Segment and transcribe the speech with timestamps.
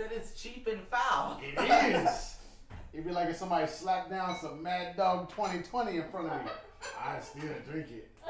[0.00, 1.40] But said it's cheap and foul.
[1.42, 2.36] It is.
[2.92, 6.50] It'd be like if somebody slapped down some Mad Dog 2020 in front of me.
[6.98, 8.10] I still drink it.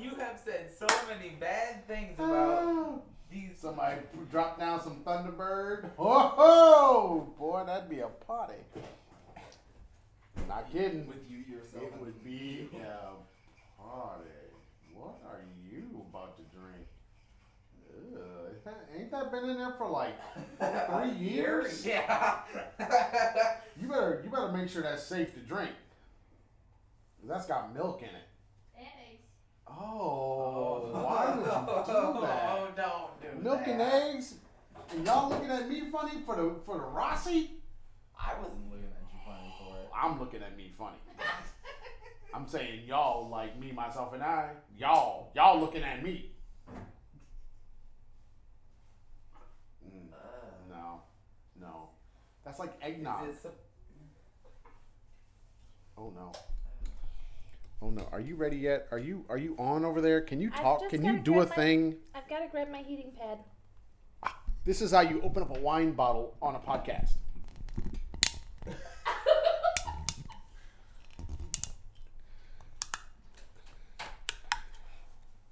[0.00, 3.58] You have said so many bad things about these.
[3.58, 3.96] Somebody
[4.30, 5.90] drop down some Thunderbird.
[5.98, 7.34] Oh, ho!
[7.36, 8.62] boy, that'd be a party.
[10.46, 11.08] Not kidding.
[11.08, 11.82] with you yourself.
[11.82, 14.30] It would be a party.
[14.94, 16.87] What are you about to drink?
[18.14, 18.20] Ugh,
[18.50, 20.14] ain't that- ain't that been in there for like
[20.90, 21.86] three years?
[21.86, 22.40] Yeah.
[23.80, 25.70] You better you better make sure that's safe to drink.
[27.24, 28.14] That's got milk in it.
[28.76, 29.22] And eggs.
[29.66, 32.48] Oh, oh, why would you do that?
[32.50, 33.68] Oh, don't do Milk that.
[33.68, 34.34] and eggs?
[34.90, 37.52] And y'all looking at me funny for the for the Rossi?
[38.18, 39.88] I wasn't looking at you funny for it.
[39.94, 40.96] I'm looking at me funny.
[42.34, 44.50] I'm saying y'all like me, myself, and I.
[44.76, 46.32] Y'all, y'all looking at me.
[49.84, 50.16] Mm, Uh,
[50.70, 51.00] no,
[51.60, 51.90] no,
[52.48, 53.28] that's like eggnog.
[53.28, 53.52] is it
[55.98, 56.32] Oh no.
[57.82, 58.08] Oh no.
[58.10, 58.88] Are you ready yet?
[58.90, 60.22] Are you are you on over there?
[60.22, 60.80] Can you I've talk?
[60.80, 61.96] just Can you gotta do a grab my- thing?
[62.14, 63.38] I've got to grab my heating pad.
[64.22, 67.10] Ah, this is how you open up a wine bottle on a podcast.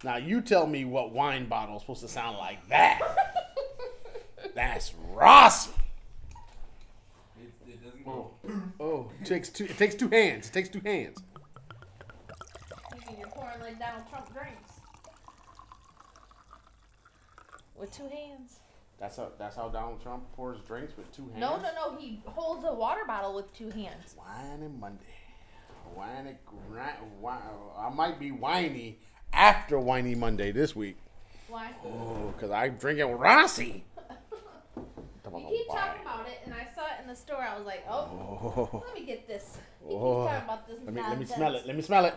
[0.05, 3.01] now you tell me what wine bottle is supposed to sound like that.
[4.55, 5.71] That's Rossi.
[8.07, 8.85] It, it doesn't go.
[8.85, 9.65] Oh, it takes two.
[9.65, 10.49] It takes two hands.
[10.49, 11.19] It takes two hands.
[12.95, 14.73] You mean you're pouring like Donald Trump drinks?
[17.77, 18.61] With two hands.
[18.99, 19.33] That's how.
[19.39, 21.39] That's how Donald Trump pours drinks with two hands.
[21.41, 21.97] No, no, no.
[21.99, 24.15] He holds a water bottle with two hands.
[24.17, 25.05] Whiny Monday.
[25.95, 26.81] Whiny, gri-
[27.21, 27.39] whi-
[27.79, 28.99] I might be whiny
[29.33, 30.97] after Whiny Monday this week.
[31.49, 31.71] Why?
[31.85, 33.85] Oh, because I'm drinking Rossi.
[35.37, 35.77] Don't You know keep why.
[35.81, 37.43] talking about it, and I saw it in the store.
[37.43, 38.83] I was like, oh, Oh.
[38.87, 39.59] let me get this.
[39.87, 40.25] He Oh.
[40.25, 41.67] keeps talking about this Let me, let me smell it.
[41.67, 42.15] Let me smell it.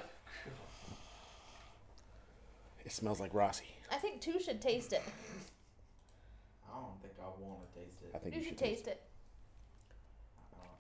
[2.86, 3.66] It smells like Rossi.
[3.92, 5.02] I think two should taste it.
[6.68, 8.12] I don't think I want to taste it.
[8.16, 9.02] I think You should taste it.
[10.54, 10.80] I don't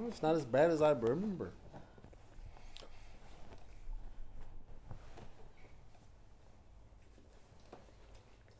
[0.00, 0.06] know.
[0.06, 1.52] Oh, it's not as bad as I remember.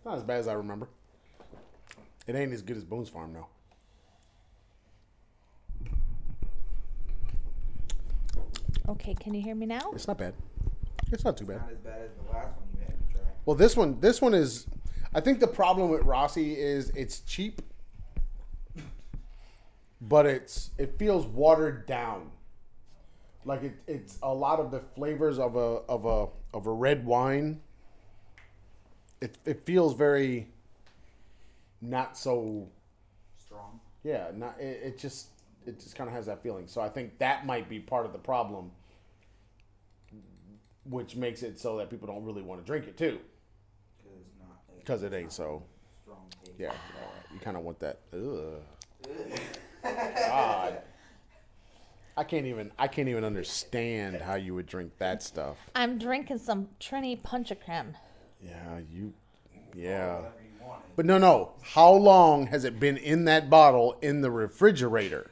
[0.05, 0.89] Not as bad as I remember.
[2.27, 3.47] It ain't as good as Boone's Farm, though.
[8.89, 9.91] Okay, can you hear me now?
[9.93, 10.35] It's not bad.
[11.13, 11.59] It's not too bad.
[11.59, 13.23] Not as bad as the last one you had me try.
[13.47, 14.67] Well, this one, this one is.
[15.15, 17.63] I think the problem with Rossi is it's cheap,
[20.01, 22.31] but it's it feels watered down.
[23.45, 27.07] Like it, it's a lot of the flavors of a of a of a red
[27.07, 27.61] wine.
[29.21, 30.49] It it feels very.
[31.81, 32.69] Not so.
[33.39, 33.81] Strong.
[34.03, 35.29] Yeah, not it, it just
[35.67, 36.67] it just kind of has that feeling.
[36.67, 38.71] So I think that might be part of the problem,
[40.85, 43.19] which makes it so that people don't really want to drink it too,
[43.99, 44.79] Because it's not.
[44.79, 45.63] because it ain't so.
[46.03, 46.27] Strong.
[46.59, 46.73] Yeah,
[47.33, 48.01] you kind of want that.
[48.15, 48.63] Ugh.
[49.83, 50.79] God,
[52.17, 52.71] I can't even.
[52.79, 55.57] I can't even understand how you would drink that stuff.
[55.75, 57.97] I'm drinking some Trini Punch Creme.
[58.45, 59.13] Yeah, you.
[59.75, 60.21] Yeah.
[60.21, 60.27] You.
[60.97, 61.53] But no, no.
[61.63, 65.31] How long has it been in that bottle in the refrigerator?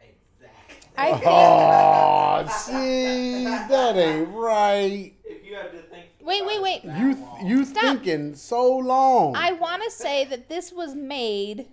[0.00, 0.76] Exactly.
[0.96, 1.24] I think.
[1.26, 5.12] Oh, see, that ain't right.
[5.24, 6.06] If you had to think.
[6.22, 6.82] Wait, wait, wait.
[6.84, 7.82] that You long- you Stop.
[7.82, 9.34] thinking so long?
[9.36, 11.66] I want to say that this was made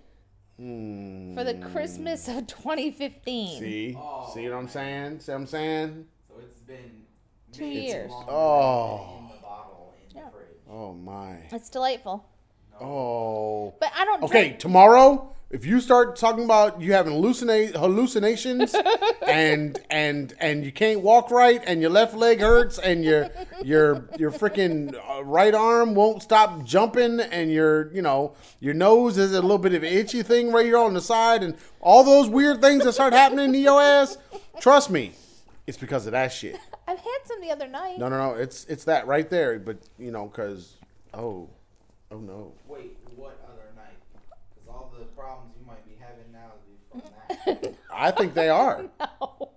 [0.58, 3.58] for the Christmas of 2015.
[3.58, 5.20] See, Oh, see what I'm saying?
[5.20, 6.06] See what I'm saying?
[6.28, 7.01] So it's been
[7.52, 8.10] Two minutes years.
[8.28, 9.14] Oh.
[9.14, 10.28] than in the bottle in Yeah.
[10.68, 11.36] Oh my.
[11.50, 12.24] It's delightful.
[12.80, 13.74] Oh.
[13.78, 14.26] But I don't know.
[14.26, 14.58] Okay, drink.
[14.58, 18.74] tomorrow, if you start talking about you having hallucinate hallucinations
[19.26, 23.28] and and and you can't walk right and your left leg hurts and your
[23.62, 29.18] your your freaking uh, right arm won't stop jumping and your you know your nose
[29.18, 32.02] is a little bit of an itchy thing right here on the side and all
[32.02, 34.16] those weird things that start happening to your ass,
[34.60, 35.12] trust me,
[35.66, 36.58] it's because of that shit.
[36.92, 37.98] I've had some the other night.
[37.98, 40.76] No, no, no, it's it's that right there, but you know, cause
[41.14, 41.48] oh,
[42.10, 42.52] oh no.
[42.68, 43.96] Wait, what other night?
[44.54, 47.74] Because all the problems you might be having now is from that.
[47.90, 48.84] I think they are.
[49.00, 49.48] No.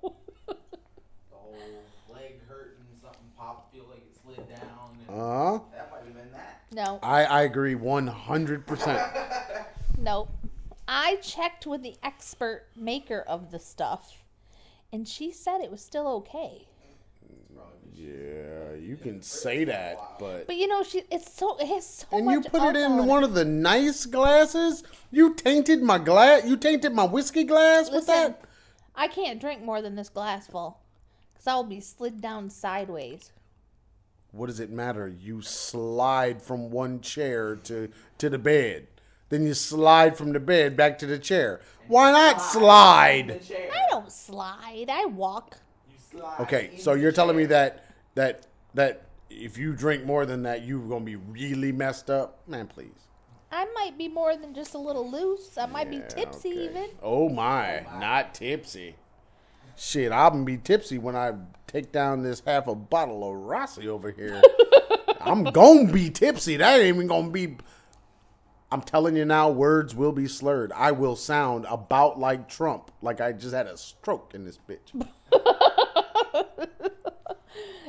[0.48, 1.84] the whole
[2.14, 4.98] leg hurting, something popped, feel like it slid down.
[5.10, 5.60] Uh huh.
[5.74, 6.62] that might have been that.
[6.72, 9.66] No, I, I agree 100%.
[10.00, 10.30] nope.
[10.88, 14.24] I checked with the expert maker of the stuff,
[14.94, 16.68] and she said it was still okay.
[17.94, 22.08] Yeah, you can say that, but But you know, she it's so it has so
[22.12, 22.34] and much.
[22.34, 24.84] you put it alcohol in one of the nice glasses.
[25.12, 26.44] You tainted my glass.
[26.46, 28.42] You tainted my whiskey glass with that.
[28.96, 30.80] I can't drink more than this glass full,
[31.34, 33.32] because I'll be slid down sideways.
[34.32, 35.08] What does it matter?
[35.08, 38.88] You slide from one chair to to the bed.
[39.30, 41.62] Then you slide from the bed back to the chair.
[41.88, 43.32] Why not The slide?
[43.52, 44.88] I don't slide.
[44.90, 45.58] I walk.
[46.16, 47.86] You slide Okay, so you're telling me that
[48.16, 52.68] that that if you drink more than that, you're gonna be really messed up, man.
[52.68, 53.08] Please.
[53.52, 55.58] I might be more than just a little loose.
[55.58, 56.66] I might be tipsy okay.
[56.66, 56.90] even.
[57.02, 58.96] Oh, oh my, not tipsy.
[59.78, 61.34] Shit, I'm gonna be tipsy when I
[61.68, 64.42] take down this half a bottle of Rossi over here.
[65.22, 66.58] I'm gonna be tipsy.
[66.58, 67.58] That ain't even gonna be.
[68.72, 70.72] I'm telling you now, words will be slurred.
[70.74, 74.92] I will sound about like Trump, like I just had a stroke in this bitch.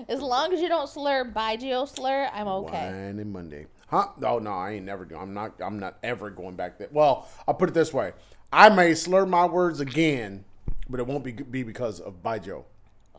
[0.08, 2.86] As long as you don't slur by baijiu slur, I'm okay.
[2.86, 4.08] Wine and Monday, huh?
[4.22, 5.04] Oh no, I ain't never.
[5.04, 5.54] do- I'm not.
[5.60, 6.88] I'm not ever going back there.
[6.92, 8.12] Well, I'll put it this way:
[8.52, 10.44] I may slur my words again,
[10.88, 12.62] but it won't be be because of baijiu.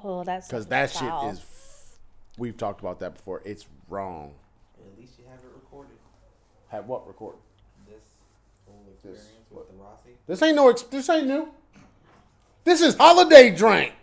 [0.04, 1.22] Oh, that's Because that foul.
[1.30, 1.45] shit is.
[2.38, 3.42] We've talked about that before.
[3.45, 4.36] It's wrong.
[4.80, 5.98] At least you have it recorded.
[6.69, 7.40] Have what recorded?
[7.90, 8.04] This
[8.68, 10.12] whole experience with the Rossi.
[10.28, 10.72] This ain't no.
[10.72, 11.50] This ain't new.
[12.63, 13.94] This is holiday drink.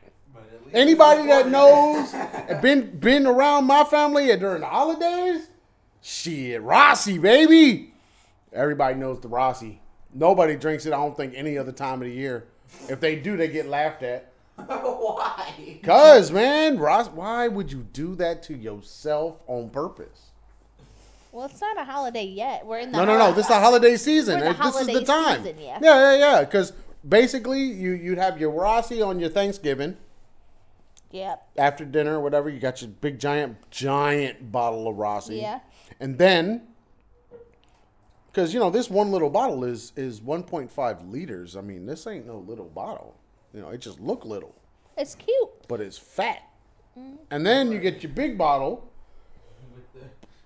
[0.75, 5.49] But at least Anybody that knows and been been around my family during the holidays,
[6.03, 7.95] shit, Rossi, baby.
[8.53, 9.81] Everybody knows the Rossi.
[10.13, 10.93] Nobody drinks it.
[10.93, 12.47] I don't think any other time of the year.
[12.89, 14.33] If they do, they get laughed at.
[14.57, 15.81] Why?
[15.83, 20.31] Cause man, Ross, why would you do that to yourself on purpose?
[21.33, 22.65] Well, it's not a holiday yet.
[22.65, 23.33] We're in the No, no, no.
[23.33, 24.39] This is the holiday season.
[24.39, 25.43] We're the this is the time.
[25.43, 25.79] season, yeah.
[25.83, 26.41] yeah, yeah, yeah.
[26.45, 26.73] Because
[27.09, 29.97] basically, you you'd have your Rossi on your Thanksgiving
[31.15, 31.49] Yep.
[31.57, 32.49] after dinner, or whatever.
[32.51, 35.37] You got your big giant giant bottle of Rossi.
[35.37, 35.61] Yeah.
[36.01, 36.63] And then,
[38.33, 41.57] because you know this one little bottle is is 1.5 liters.
[41.57, 43.15] I mean, this ain't no little bottle.
[43.53, 44.53] You know, it just look little,
[44.99, 45.69] It's cute.
[45.69, 46.43] but it's fat.
[46.99, 47.15] Mm-hmm.
[47.31, 48.91] And then you get your big bottle.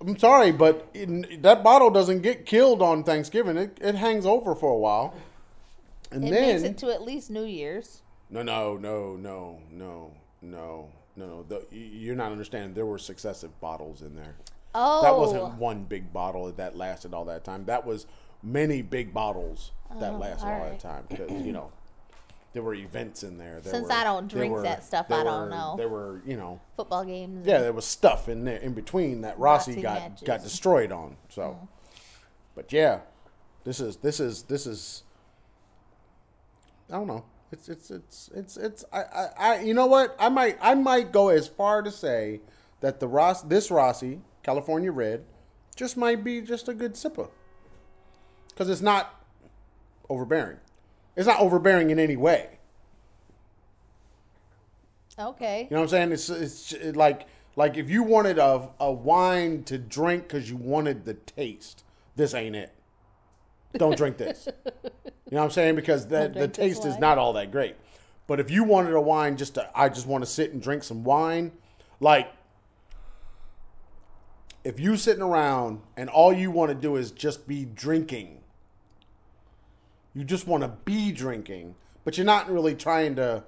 [0.00, 3.56] I'm sorry, but that bottle doesn't get killed on Thanksgiving.
[3.56, 5.14] It, it hangs over for a while.
[6.12, 8.02] And It then makes it to at least New Year's.
[8.30, 10.12] no, no, no, no, no,
[10.42, 11.42] no, no, no.
[11.42, 12.74] The, you're not understanding.
[12.74, 14.36] There were successive bottles in there.
[14.74, 17.64] Oh, That wasn't one big bottle that lasted all that time.
[17.64, 18.06] That was
[18.42, 21.72] many big bottles that lasted all, Oh, that time because you know
[22.52, 23.60] there were events in there.
[23.60, 25.74] There Since were- I don't drink were- that stuff, I don't were- know.
[25.76, 27.46] There were you know football games.
[27.46, 30.26] yeah, there was stuff in there in between that Rossi Rossi got matches.
[30.26, 31.16] got destroyed on.
[31.30, 31.64] So, Mm-hmm.
[32.54, 33.00] but yeah,
[33.64, 35.02] this is this is this is.
[36.90, 37.24] I don't know.
[37.50, 41.12] It's it's it's it's it's I, I, I you know what I might I might
[41.12, 42.40] go as far to say
[42.80, 45.24] that the Ross this Rossi California Red
[45.74, 47.30] just might be just a good sipper
[48.48, 49.24] because it's not
[50.10, 50.58] overbearing.
[51.16, 52.58] It's not overbearing in any way.
[55.18, 55.66] Okay.
[55.70, 56.12] You know what I'm saying?
[56.12, 57.26] It's it's it like
[57.56, 61.82] like if you wanted a a wine to drink because you wanted the taste,
[62.14, 62.72] this ain't it.
[63.74, 64.48] Don't drink this.
[64.64, 64.92] you
[65.32, 65.76] know what I'm saying?
[65.76, 67.76] Because that the taste is not all that great.
[68.26, 70.84] But if you wanted a wine just to, I just want to sit and drink
[70.84, 71.52] some wine,
[72.00, 72.30] like
[74.64, 78.40] if you sitting around and all you want to do is just be drinking,
[80.14, 83.44] you just want to be drinking, but you're not really trying to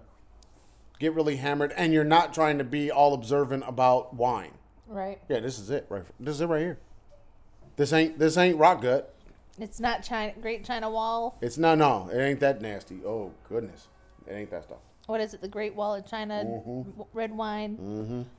[0.99, 4.53] get really hammered, and you're not trying to be all observant about wine.
[4.87, 5.19] Right.
[5.29, 5.87] Yeah, this is it.
[5.89, 6.79] Right, this is it right here.
[7.77, 9.10] This ain't this ain't rock gut.
[9.61, 11.37] It's not China Great China Wall.
[11.40, 12.09] It's no no.
[12.12, 13.00] It ain't that nasty.
[13.05, 13.88] Oh goodness,
[14.26, 14.79] it ain't that stuff.
[15.07, 15.40] What is it?
[15.40, 17.02] The Great Wall of China Mm-hmm.
[17.12, 18.26] red wine.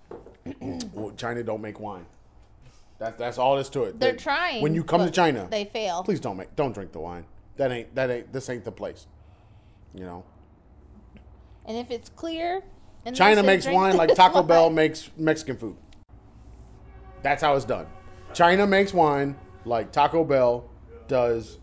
[0.93, 2.05] Well, China don't make wine.
[2.97, 3.99] That's that's all there's to it.
[3.99, 4.61] They're They- trying.
[4.63, 6.03] When you come to China, they fail.
[6.03, 7.25] please don't make don't drink the wine.
[7.57, 9.05] That ain't that ain't this ain't the place.
[9.93, 10.23] You know,
[11.65, 12.63] And if it's clear,
[13.05, 15.75] and China makes wine like Taco wine- Bell makes Mexican food.
[17.21, 17.85] That's how it's done.
[18.33, 19.35] China makes wine
[19.65, 20.63] like Taco Bell
[21.11, 21.59] does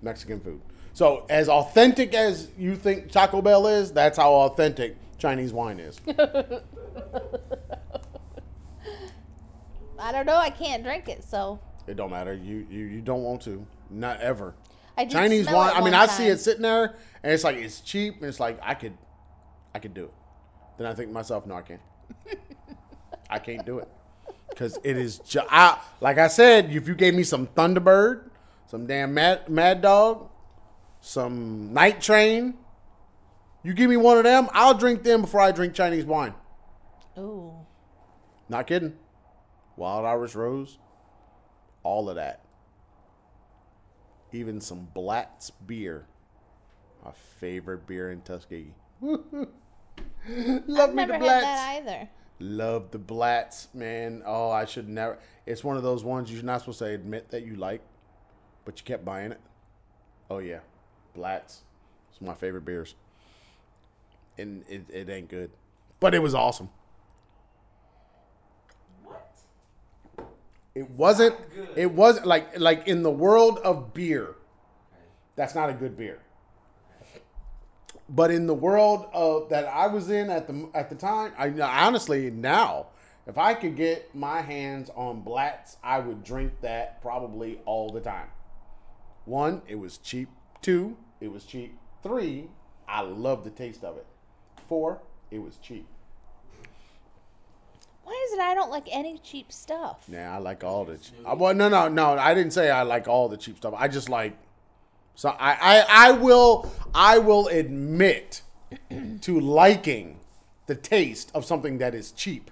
[0.00, 0.60] Mexican food.
[0.94, 6.00] So as authentic as you think Taco Bell is, that's how authentic Chinese wine is.
[9.98, 10.36] I don't know.
[10.36, 12.32] I can't drink it, so It don't matter.
[12.32, 13.64] You you, you don't want to.
[13.90, 14.54] Not ever.
[14.96, 15.70] I Chinese wine.
[15.74, 18.40] I mean, one I see it sitting there, and it's like it's cheap, and it's
[18.40, 18.96] like I could,
[19.74, 20.14] I could do it.
[20.78, 21.80] Then I think to myself, no, I can't.
[23.30, 23.88] I can't do it
[24.48, 25.18] because it is.
[25.18, 28.30] Ju- I, like I said, if you gave me some Thunderbird,
[28.72, 30.30] some damn Mad Mad Dog,
[31.02, 32.54] some Night Train.
[33.62, 36.32] You give me one of them, I'll drink them before I drink Chinese wine.
[37.18, 37.52] Ooh.
[38.48, 38.94] Not kidding.
[39.76, 40.78] Wild Irish Rose,
[41.82, 42.46] all of that.
[44.32, 46.06] Even some Blatz beer.
[47.04, 48.72] My favorite beer in Tuskegee.
[49.02, 49.20] Love
[50.26, 52.08] I've me the never had that either.
[52.40, 54.22] Love the Blatz, man.
[54.24, 55.18] Oh, I should never.
[55.44, 57.82] It's one of those ones you're not supposed to admit that you like,
[58.64, 59.40] but you kept buying it.
[60.30, 60.60] Oh yeah,
[61.14, 61.62] Blatz.
[62.10, 62.94] It's my favorite beers,
[64.38, 65.50] and it, it ain't good,
[66.00, 66.68] but it was awesome.
[69.04, 69.30] What?
[70.74, 71.36] It wasn't.
[71.54, 71.68] good.
[71.76, 74.36] It wasn't like like in the world of beer.
[75.36, 76.20] That's not a good beer.
[78.08, 81.48] But in the world of that I was in at the at the time, I
[81.60, 82.88] honestly now,
[83.26, 88.00] if I could get my hands on Blatz, I would drink that probably all the
[88.00, 88.28] time.
[89.24, 90.28] One, it was cheap.
[90.60, 91.76] Two, it was cheap.
[92.02, 92.48] Three,
[92.88, 94.06] I love the taste of it.
[94.68, 95.00] Four,
[95.30, 95.86] it was cheap.
[98.04, 100.04] Why is it I don't like any cheap stuff?
[100.08, 100.98] Yeah, I like all the.
[100.98, 102.18] Che- uh, well, no, no, no.
[102.18, 103.74] I didn't say I like all the cheap stuff.
[103.76, 104.36] I just like.
[105.14, 108.42] So I, I, I will, I will admit
[109.20, 110.18] to liking
[110.66, 112.50] the taste of something that is cheap.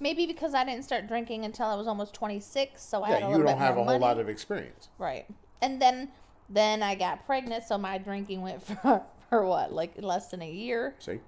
[0.00, 3.20] Maybe because I didn't start drinking until I was almost 26, so I had a
[3.20, 4.00] Yeah, you little don't bit have a more whole money.
[4.14, 4.88] lot of experience.
[4.96, 5.26] Right.
[5.60, 6.08] And then
[6.48, 9.72] then I got pregnant, so my drinking went for for what?
[9.72, 10.94] Like less than a year.
[10.98, 11.20] See,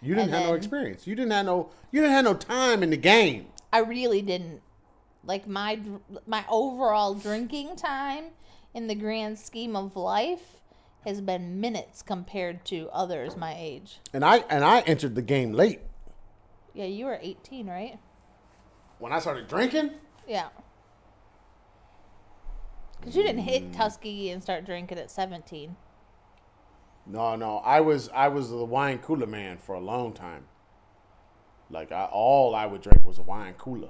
[0.00, 1.06] you didn't And have no experience.
[1.06, 3.46] You didn't have no, you didn't have no time in the game.
[3.72, 4.62] I really didn't.
[5.24, 5.78] Like my
[6.26, 8.24] my overall drinking time
[8.74, 10.60] in the grand scheme of life
[11.04, 13.98] has been minutes compared to others my age.
[14.14, 15.80] And I, and I entered the game late
[16.74, 17.98] Yeah, you were 18, right?
[18.98, 19.90] when I started drinking.
[20.28, 20.48] Yeah.
[23.02, 25.76] Cuz you didn't hit Tuskegee and start drinking at 17.
[27.04, 30.46] No, no, I was, I was the wine cooler man for a long time.
[31.70, 33.88] Like I, all I would drink was a wine cooler.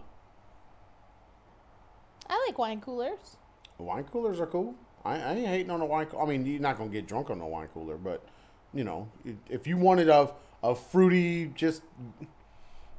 [2.29, 3.37] I like wine coolers.
[3.79, 4.75] Wine coolers are cool.
[5.05, 6.07] I, I ain't hating on a wine.
[6.19, 8.25] I mean, you're not gonna get drunk on a wine cooler, but
[8.73, 9.11] you know,
[9.51, 10.31] if you wanted a
[10.63, 11.83] a fruity, just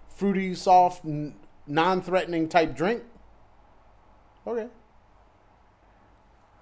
[0.09, 1.33] fruity, soft, n-
[1.65, 3.03] non-threatening type drink,
[4.45, 4.67] okay.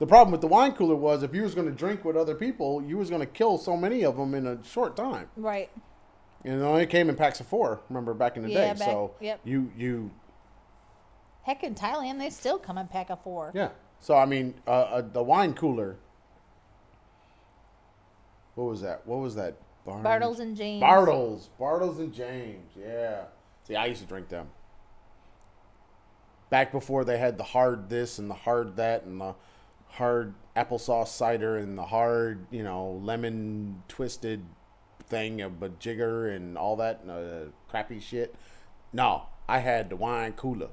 [0.02, 2.82] The problem with the wine cooler was if you was gonna drink with other people,
[2.82, 5.30] you was gonna kill so many of them in a short time.
[5.38, 5.70] Right.
[6.44, 7.82] And it only came in packs of four.
[7.88, 8.80] Remember back in the Yeah, day.
[8.80, 9.42] back- so yep.
[9.44, 10.10] you you
[11.44, 13.52] Heck, in Thailand, they still come in pack of four.
[13.54, 13.70] Yeah.
[14.00, 15.98] So I mean, uh, uh, the wine cooler.
[18.56, 19.06] What was that?
[19.06, 19.54] What was that?
[19.86, 20.04] Barnes?
[20.04, 20.82] Bartles and James.
[20.82, 22.72] Bartles, Bartles and James.
[22.76, 23.26] Yeah.
[23.68, 24.50] See, I used to drink them.
[26.50, 29.36] Back before they had the hard this and the hard that and the
[29.92, 34.44] hard applesauce cider and the hard, you know, lemon twisted
[35.08, 38.36] thing of a jigger and all that uh, crappy shit.
[38.94, 40.70] No, I had the wine cooler.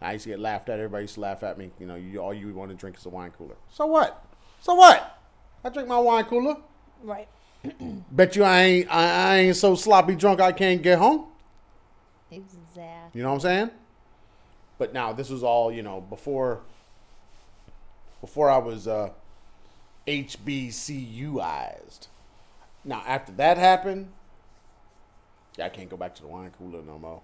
[0.00, 0.78] I used to get laughed at.
[0.78, 1.70] Everybody used to laugh at me.
[1.78, 3.56] You know, you all you want to drink is a wine cooler.
[3.70, 4.24] So what?
[4.60, 5.18] So what?
[5.62, 6.56] I drink my wine cooler.
[7.02, 7.28] Right.
[8.10, 11.26] Bet you I ain't I, I ain't so sloppy drunk I can't get home.
[12.30, 13.18] Exactly.
[13.18, 13.70] You know what I'm saying?
[14.78, 16.60] But now this was all you know before.
[18.20, 19.10] Before I was uh,
[20.06, 22.08] HBCUized.
[22.84, 24.12] Now after that happened,
[25.56, 27.22] yeah, I can't go back to the wine cooler no more.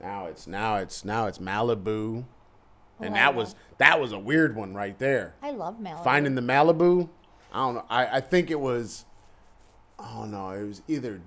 [0.00, 2.24] Now it's now it's now it's Malibu,
[3.00, 5.34] and Oh, that was that was a weird one right there.
[5.42, 6.04] I love Malibu.
[6.04, 7.08] Finding the Malibu,
[7.52, 7.84] I don't know.
[7.88, 9.04] I, I think it was.
[9.98, 10.50] I don't know.
[10.50, 11.20] It was either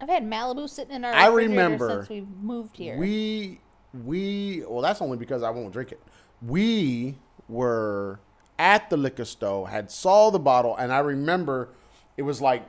[0.00, 2.96] I've had Malibu sitting in our I refrigerator remember since we moved here.
[2.96, 3.60] We
[4.04, 6.00] we well that's only because I won't drink it.
[6.40, 7.16] We
[7.48, 8.20] were
[8.58, 11.70] at the liquor store, had saw the bottle, and I remember
[12.16, 12.66] it was like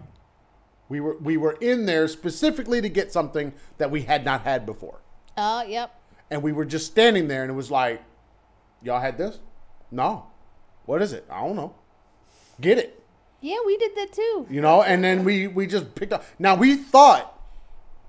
[0.89, 4.65] we were we were in there specifically to get something that we had not had
[4.65, 4.99] before.
[5.37, 5.99] Oh, yep.
[6.29, 8.01] And we were just standing there and it was like,
[8.81, 9.39] Y'all had this?
[9.91, 10.27] No.
[10.85, 11.25] What is it?
[11.29, 11.75] I don't know.
[12.59, 12.99] Get it.
[13.41, 14.47] Yeah, we did that too.
[14.49, 17.39] you know and then we we just picked up now we thought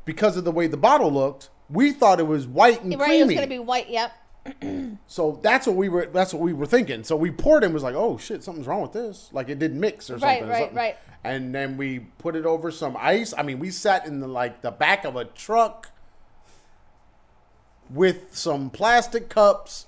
[0.05, 3.27] because of the way the bottle looked we thought it was white and Right, it
[3.27, 3.89] was gonna be white.
[3.89, 4.13] Yep.
[5.07, 7.75] so that's what we were that's what we were thinking so we poured it and
[7.75, 10.49] was like oh shit something's wrong with this like it didn't mix or Right, something,
[10.51, 10.77] right, something.
[10.77, 10.97] right.
[11.25, 14.61] and then we put it over some ice i mean we sat in the like
[14.61, 15.89] the back of a truck
[17.91, 19.87] with some plastic cups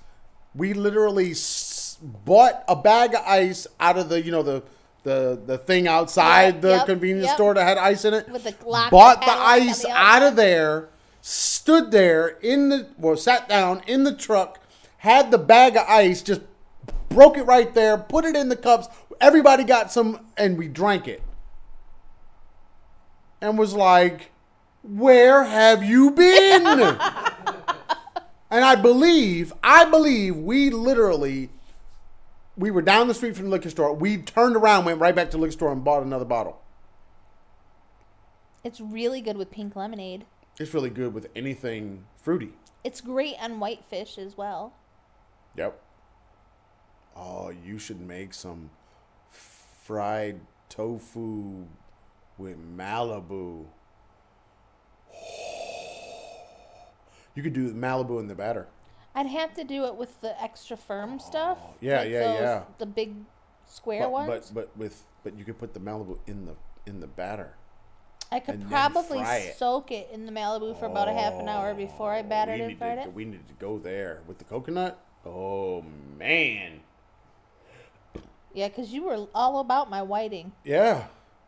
[0.55, 4.63] we literally s- bought a bag of ice out of the you know the
[5.03, 7.35] the the thing outside Yep, the yep, convenience yep.
[7.35, 10.35] store that had ice in it With the lock bought the ice the out of
[10.35, 10.89] there
[11.27, 14.59] stood there in the well sat down in the truck
[14.99, 16.41] had the bag of ice just
[17.09, 18.87] broke it right there, put it in the cups.
[19.19, 21.21] Everybody got some, and we drank it.
[23.41, 24.31] And was like,
[24.83, 26.65] Where have you been?
[28.51, 31.49] and I believe, I believe we literally,
[32.55, 33.93] we were down the street from the liquor store.
[33.93, 36.61] We turned around, went right back to the liquor store, and bought another bottle.
[38.63, 40.25] It's really good with pink lemonade.
[40.59, 42.53] It's really good with anything fruity.
[42.83, 44.73] It's great on whitefish as well.
[45.55, 45.79] Yep.
[47.15, 48.69] Oh, you should make some
[49.29, 51.65] fried tofu
[52.37, 53.65] with Malibu.
[57.35, 58.65] You could do Malibu in the batter.
[59.13, 61.59] I'd have to do it with the extra firm oh, stuff.
[61.61, 62.63] Oh, yeah, yeah, yeah.
[62.79, 63.13] The big
[63.67, 64.51] square But, ones.
[64.51, 66.55] but but with but you could put the Malibu in the
[66.87, 67.53] in the batter.
[68.31, 69.55] I could and then probably fry it.
[69.57, 72.61] soak it in the Malibu for about a half an hour before I battered we
[72.61, 73.13] and need fried to, it.
[73.13, 74.99] We need to go there with the coconut.
[75.25, 75.83] Oh
[76.17, 76.81] man.
[78.53, 80.51] Yeah, because you were all about my whiting.
[80.65, 81.05] Yeah,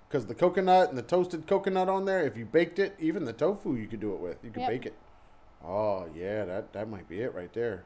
[0.08, 2.22] because the coconut and the toasted coconut on there.
[2.26, 4.38] If you baked it, even the tofu, you could do it with.
[4.44, 4.70] You could Yep.
[4.70, 4.96] bake it.
[5.66, 7.84] Oh yeah, that that might be it right there.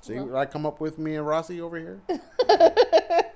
[0.00, 2.00] See Well- what I come up with, me and Rossi over here.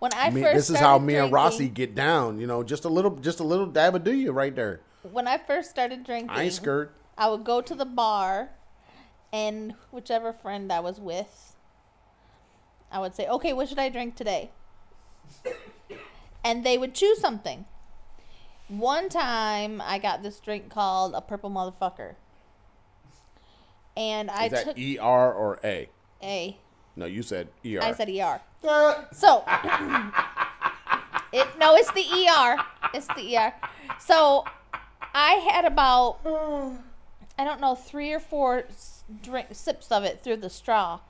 [0.00, 2.40] When I Me- first this is how me and Rossi get down.
[2.40, 4.80] You know, just a little, just a little dab of do you right there.
[5.02, 6.94] When I first started drinking, I skirt.
[7.18, 8.48] I would go to the bar,
[9.30, 11.54] and whichever friend I was with,
[12.90, 14.50] I would say, "Okay, what should I drink today?"
[16.42, 17.66] and they would choose something.
[18.68, 22.14] One time, I got this drink called a purple motherfucker,
[23.96, 25.90] and I Is that took E R or A?
[26.22, 26.58] a.
[27.00, 27.80] No, you said ER.
[27.80, 28.40] I said ER.
[29.10, 29.42] So
[31.32, 32.62] it no, it's the ER.
[32.92, 33.54] It's the ER.
[33.98, 34.44] So
[35.14, 36.18] I had about
[37.38, 38.64] I don't know three or four
[39.22, 41.00] drink sips of it through the straw,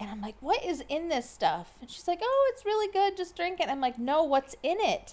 [0.00, 3.14] and I'm like, "What is in this stuff?" And she's like, "Oh, it's really good.
[3.14, 5.12] Just drink it." I'm like, "No, what's in it?"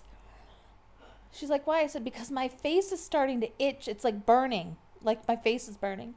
[1.34, 3.89] She's like, "Why?" I said, "Because my face is starting to itch.
[3.89, 4.78] It's like burning.
[5.04, 6.13] Like my face is burning."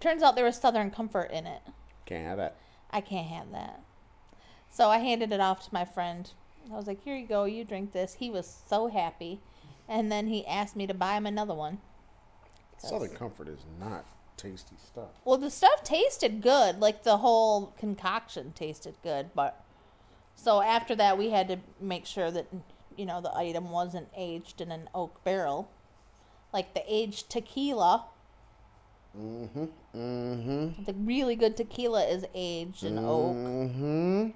[0.00, 1.60] Turns out there was Southern Comfort in it.
[2.06, 2.56] Can't have that.
[2.92, 3.80] I can't have that.
[4.70, 6.30] So I handed it off to my friend.
[6.72, 7.44] I was like, "Here you go.
[7.44, 9.40] You drink this." He was so happy,
[9.88, 11.80] and then he asked me to buy him another one.
[12.78, 14.04] Southern Comfort is not
[14.36, 15.10] tasty stuff.
[15.24, 16.80] Well, the stuff tasted good.
[16.80, 19.62] Like the whole concoction tasted good, but
[20.34, 22.46] so after that, we had to make sure that
[22.96, 25.70] you know the item wasn't aged in an oak barrel,
[26.52, 28.06] like the aged tequila.
[29.18, 29.64] Mm-hmm.
[29.94, 30.84] Mm-hmm.
[30.84, 33.36] The really good tequila is aged in oak.
[33.36, 34.28] Mm-hmm.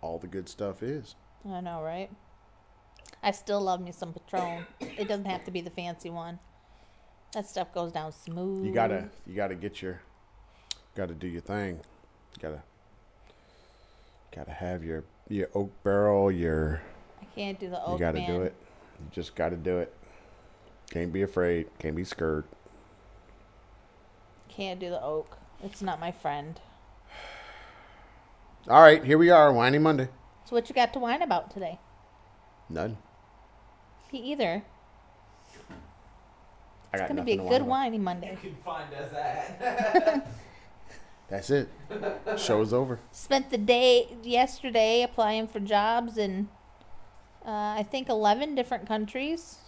[0.00, 1.14] All the good stuff is.
[1.48, 2.10] I know, right?
[3.22, 4.66] I still love me some Patron.
[4.80, 6.38] It doesn't have to be the fancy one.
[7.32, 8.66] That stuff goes down smooth.
[8.66, 10.00] You gotta, you gotta get your,
[10.94, 11.76] gotta do your thing.
[11.76, 12.62] You gotta,
[14.34, 16.30] gotta have your your oak barrel.
[16.30, 16.82] Your,
[17.20, 18.30] I can't do the oak you gotta man.
[18.30, 18.54] do it.
[19.00, 19.92] You just gotta do it.
[20.90, 21.66] Can't be afraid.
[21.78, 22.44] Can't be scared.
[24.56, 25.38] Can't do the oak.
[25.62, 26.60] It's not my friend.
[28.68, 30.08] All right, here we are, whiny Monday.
[30.44, 31.78] So what you got to whine about today?
[32.68, 32.96] None.
[34.12, 34.62] Me either.
[36.92, 38.38] I It's gonna be a good whiny Monday.
[38.42, 40.26] You can find us at.
[41.28, 41.68] That's it.
[42.36, 43.00] Show's over.
[43.10, 46.48] Spent the day yesterday applying for jobs in
[47.44, 49.58] uh, I think eleven different countries.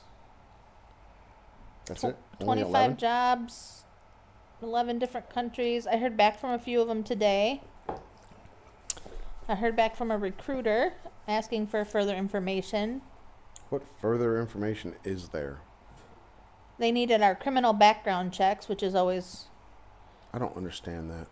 [1.86, 2.16] That's Tw- it.
[2.40, 2.96] Only 25 11?
[2.98, 3.84] jobs,
[4.62, 5.86] 11 different countries.
[5.86, 7.62] I heard back from a few of them today.
[9.48, 10.94] I heard back from a recruiter
[11.28, 13.02] asking for further information.
[13.68, 15.58] What further information is there?
[16.78, 19.46] They needed our criminal background checks, which is always
[20.32, 21.26] I don't understand that.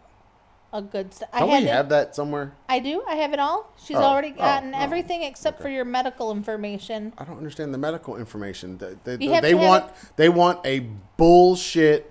[0.73, 2.55] a good st- I Don't had we it- have that somewhere?
[2.69, 3.03] I do.
[3.07, 3.73] I have it all.
[3.77, 7.13] She's Oh, already oh, gotten oh, everything except for your medical information.
[7.19, 8.79] I don't understand the medical information.
[8.79, 10.81] They, they, You they to have want they want a
[11.17, 12.11] bullshit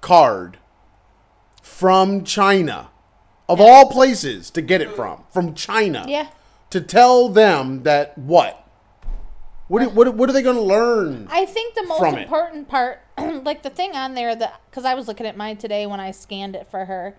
[0.00, 0.58] card
[1.62, 2.88] from China,
[3.48, 6.04] of all places to get it from, from China.
[6.08, 6.28] Yeah.
[6.70, 8.64] To tell them that what?
[9.68, 11.28] What are- what, what are they going to learn?
[11.30, 15.08] I think the most important part, like the thing on there that, because I was
[15.08, 17.16] looking at mine today when I scanned it for her,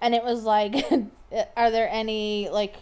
[0.00, 0.74] and it was like,
[1.56, 2.76] are there any like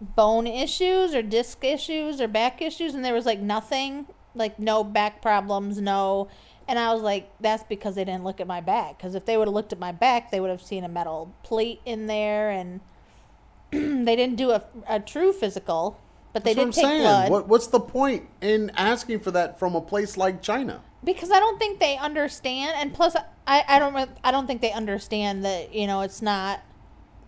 [0.00, 2.94] bone issues or disc issues or back issues?
[2.94, 6.28] And there was like nothing, like no back problems, no.
[6.66, 8.96] And I was like, that's because they didn't look at my back.
[8.96, 11.34] Because if they would have looked at my back, they would have seen a metal
[11.42, 12.80] plate in there, and
[13.70, 15.98] they didn't do a, a true physical,
[16.32, 17.02] but they That's did what I'm take saying.
[17.02, 17.30] blood.
[17.30, 20.82] What, what's the point in asking for that from a place like China?
[21.04, 22.72] because I don't think they understand.
[22.76, 23.14] And plus,
[23.46, 26.60] I, I don't I don't think they understand that you know it's not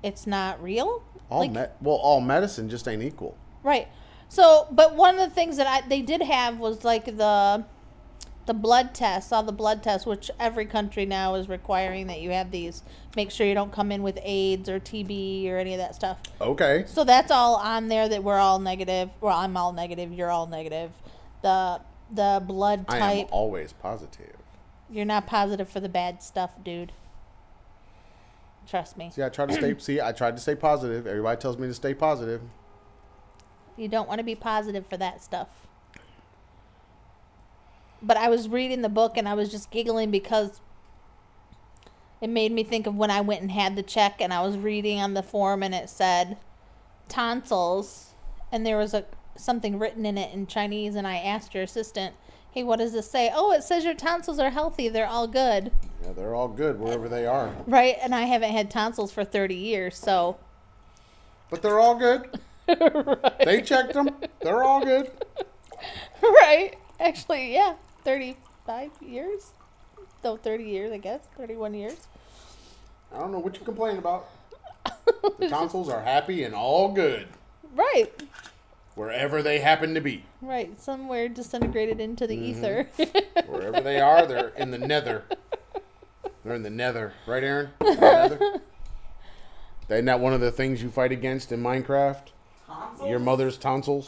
[0.02, 1.04] it's not real.
[1.28, 3.36] All Like- me- well, all medicine just ain't equal.
[3.62, 3.88] Right.
[4.30, 7.66] So, but one of the things that I they did have was like the
[8.46, 12.30] the blood tests, all the blood tests, which every country now is requiring that you
[12.30, 12.82] have these.
[13.16, 16.18] Make sure you don't come in with AIDS or TB or any of that stuff.
[16.40, 16.84] Okay.
[16.86, 19.10] So that's all on there that we're all negative.
[19.20, 20.12] Well, I'm all negative.
[20.12, 20.92] You're all negative.
[21.42, 21.80] The
[22.12, 23.02] the blood type.
[23.02, 24.36] I am always positive.
[24.88, 26.92] You're not positive for the bad stuff, dude.
[28.68, 29.10] Trust me.
[29.12, 29.74] See, I try to stay.
[29.78, 31.06] see, I tried to stay positive.
[31.06, 32.42] Everybody tells me to stay positive.
[33.76, 35.65] You don't want to be positive for that stuff.
[38.06, 40.60] But I was reading the book and I was just giggling because
[42.20, 44.56] it made me think of when I went and had the check and I was
[44.56, 46.36] reading on the form and it said
[47.08, 48.14] tonsils
[48.52, 49.04] and there was a
[49.36, 52.14] something written in it in Chinese and I asked your assistant,
[52.52, 54.88] "Hey, what does this say?" "Oh, it says your tonsils are healthy.
[54.88, 57.96] They're all good." Yeah, they're all good wherever they are, Right?
[58.00, 60.36] And I haven't had tonsils for 30 years, so
[61.50, 62.38] but they're all good.
[63.44, 64.10] They checked them.
[64.40, 65.10] They're all good.
[66.22, 66.74] right.
[66.98, 67.74] Actually, yeah,
[68.06, 69.50] 35 years.
[70.22, 71.22] No, 30 years, I guess.
[71.36, 72.06] 31 years.
[73.12, 74.28] I don't know what you complain about.
[75.40, 77.26] The tonsils are happy and all good
[77.74, 78.10] Right.
[78.94, 80.24] wherever they happen to be.
[80.40, 80.80] Right.
[80.80, 82.64] Somewhere disintegrated into the mm-hmm.
[82.64, 82.88] ether.
[83.46, 85.24] Wherever they are, they're in the nether.
[86.44, 87.70] They're in the nether, right, Aaron?
[87.80, 88.60] The nether?
[89.88, 92.28] Isn't that one of the things you fight against in Minecraft?
[92.66, 93.10] Tonsils?
[93.10, 94.06] Your mother's tonsils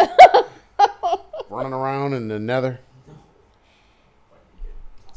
[1.50, 2.80] running around in the nether.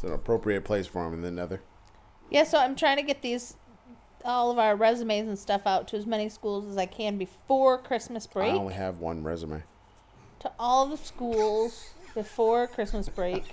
[0.02, 1.62] It's an appropriate place for them in the nether.
[2.28, 3.54] yeah, so I'm trying to get these,
[4.24, 7.78] all of our resumes and stuff out to as many schools as I can before
[7.78, 8.52] Christmas break.
[8.52, 9.62] I only have one resume.
[10.40, 13.44] To all the schools before Christmas break.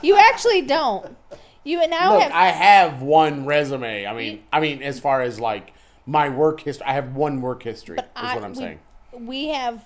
[0.00, 1.16] You actually don't.
[1.64, 2.32] You now Look, have.
[2.32, 4.06] I have one resume.
[4.06, 5.72] I mean, I mean, as far as like
[6.06, 7.98] my work history, I have one work history.
[7.98, 8.78] Is I- what I'm we- saying.
[9.12, 9.84] We have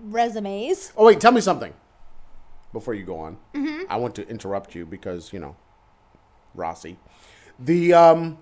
[0.00, 0.92] resumes.
[0.96, 1.72] Oh wait, tell me something
[2.72, 3.36] before you go on.
[3.54, 3.84] Mm-hmm.
[3.90, 5.56] I want to interrupt you because you know,
[6.54, 6.98] Rossi.
[7.58, 8.38] The um,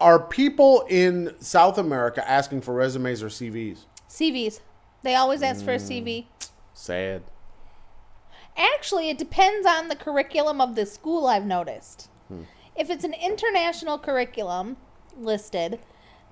[0.00, 3.84] are people in South America asking for resumes or CVs?
[4.08, 4.60] CVs.
[5.02, 6.04] They always ask for a mm.
[6.04, 6.26] CV.
[6.72, 7.22] Sad.
[8.56, 12.08] Actually, it depends on the curriculum of the school, I've noticed.
[12.28, 12.42] Hmm.
[12.76, 14.76] If it's an international curriculum
[15.18, 15.80] listed,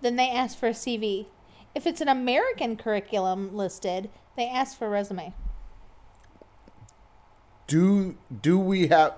[0.01, 1.27] then they ask for a CV.
[1.75, 5.35] If it's an American curriculum listed, they ask for a resume.
[7.67, 9.15] Do do we have?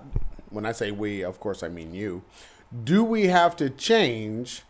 [0.51, 2.23] When I say we, of course I mean you.
[2.85, 4.63] Do we have to change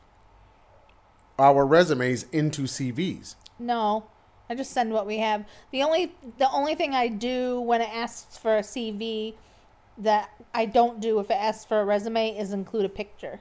[1.39, 3.35] our resumes into CVs?
[3.59, 4.05] No,
[4.49, 5.45] I just send what we have.
[5.71, 9.35] The only the only thing I do when it asks for a CV
[9.99, 13.41] that I don't do if it asks for a resume is include a picture.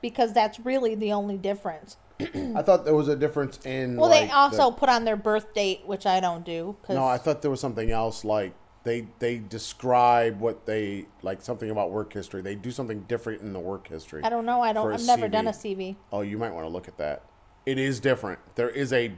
[0.00, 1.96] Because that's really the only difference.
[2.20, 3.96] I thought there was a difference in.
[3.96, 6.76] Well, like, they also the- put on their birth date, which I don't do.
[6.82, 8.24] Cause No, I thought there was something else.
[8.24, 8.52] Like
[8.84, 12.42] they they describe what they like something about work history.
[12.42, 14.22] They do something different in the work history.
[14.24, 14.60] I don't know.
[14.60, 14.92] I don't.
[14.92, 15.96] I've never done a CV.
[16.12, 17.22] Oh, you might want to look at that.
[17.64, 18.40] It is different.
[18.56, 19.12] There is a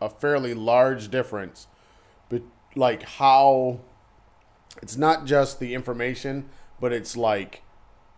[0.00, 1.66] a fairly large difference,
[2.28, 2.42] but
[2.74, 3.80] like how
[4.82, 6.48] it's not just the information,
[6.80, 7.62] but it's like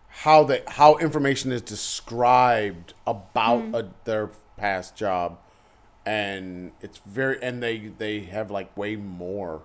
[0.09, 3.75] how the how information is described about Hmm.
[3.75, 5.39] a, their past job,
[6.07, 9.63] and it's very and they they have like way more.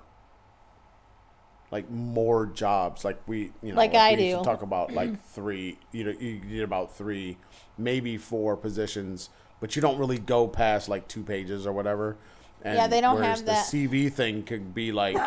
[1.69, 4.43] Like more jobs, like we, you know, Like I we used to do.
[4.45, 5.77] talk about like three.
[5.91, 7.37] You know, you need about three,
[7.77, 12.17] maybe four positions, but you don't really go past like two pages or whatever.
[12.61, 13.69] And Yeah, they don't have that.
[13.71, 15.17] The CV thing could be like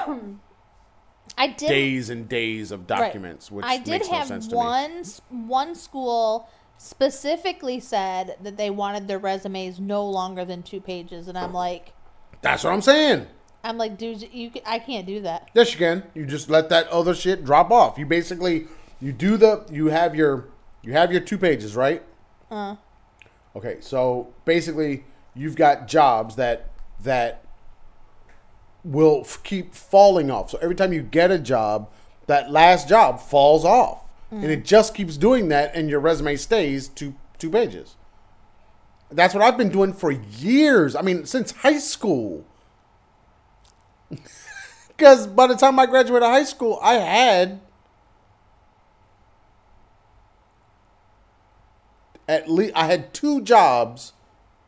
[1.39, 1.69] I did.
[1.69, 2.89] days and days of right.
[2.89, 4.57] documents, which I did makes no have me.
[4.57, 6.49] one one school
[6.79, 11.93] specifically said that they wanted their resumes no longer than two pages, and I'm like,
[12.43, 13.27] That's what I'm saying.
[13.63, 15.49] I'm like, dude, you, I can't do that.
[15.55, 16.03] Yes, you can.
[16.15, 17.99] You just let that other shit drop off.
[17.99, 18.67] You basically
[19.01, 20.49] you do the you have your
[20.83, 22.03] you have your two pages, right?
[22.51, 22.77] Uh,
[23.57, 26.71] Okay, so basically you've got jobs that
[27.03, 27.45] that
[28.85, 30.51] will f- keep falling off.
[30.51, 31.91] So every time you get a job,
[32.27, 34.05] that last job falls off.
[34.33, 37.97] And it just keeps doing that and your resume stays two two pages.
[39.11, 40.95] That's what I've been doing for years.
[40.95, 42.45] I mean, since high school.
[44.89, 47.61] Because by the time I graduated high school, I had
[52.29, 54.13] at least I had two jobs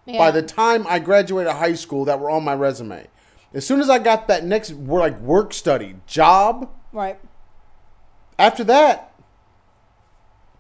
[0.05, 0.19] yeah.
[0.19, 3.07] by the time I graduated high school that were on my resume.
[3.55, 7.19] As soon as I got that next like work study job, right.
[8.39, 9.13] after that,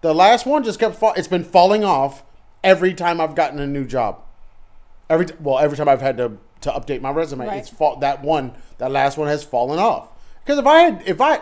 [0.03, 1.15] The last one just kept fall.
[1.17, 2.25] It's been falling off
[2.63, 4.21] every time I've gotten a new job.
[5.09, 7.59] Every t- well, every time I've had to to update my resume, Right.
[7.59, 7.97] it's fall.
[7.97, 10.09] That one, that last one has fallen off.
[10.45, 11.41] Because if I had, if I,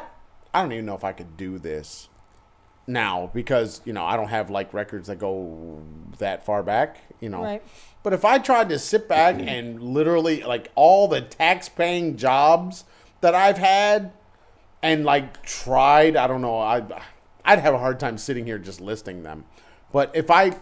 [0.52, 2.08] I don't even know if I could do this
[2.86, 5.82] now because you know I don't have like records that go
[6.18, 6.98] that far back.
[7.20, 7.62] You know, Right.
[8.02, 12.84] but if I tried to sit back and literally like all the tax paying jobs
[13.20, 14.12] that I've had
[14.82, 16.82] and like tried, I don't know, I
[17.44, 19.44] I'd have a hard time sitting here just listing them.
[19.92, 20.56] But if I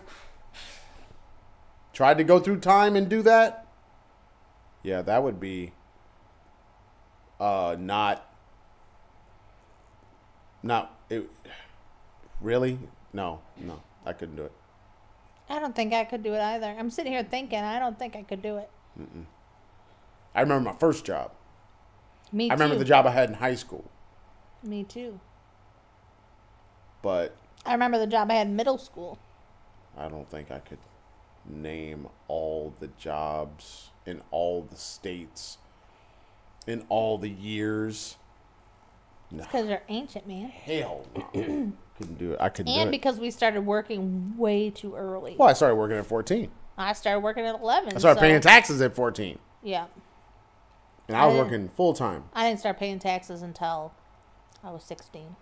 [1.93, 3.67] tried to go through time and do that,
[4.83, 5.73] yeah, that would be
[7.41, 8.25] uh not
[10.63, 11.29] not it
[12.41, 12.79] really?
[13.13, 13.83] No, no.
[14.05, 14.53] I couldn't do it.
[15.49, 16.67] I don't think I could do it either.
[16.79, 18.71] I'm sitting here thinking, I don't think I could do it.
[20.35, 21.33] I remember my first job.
[22.33, 22.81] Me I remember too.
[22.81, 23.91] the job I had in high school.
[24.63, 25.21] Me too.
[27.03, 29.19] but I remember the job I had in middle school.
[29.97, 30.79] I don't think I could
[31.49, 35.59] name all the jobs in all the states
[36.67, 38.17] in all the years.
[39.31, 40.49] No, Because you're ancient, man.
[40.49, 41.23] hell, no.
[41.99, 42.41] couldn't do it.
[42.41, 42.91] I couldn't And do it.
[42.91, 45.35] because we started working way too early.
[45.39, 46.51] Well, I started working at 14.
[46.79, 47.97] I started working at 11.
[47.97, 49.87] I started so- paying taxes at 14, Yeah.
[51.09, 52.25] and I was working full time.
[52.35, 53.93] I didn't start paying taxes until
[54.65, 55.37] I was 16.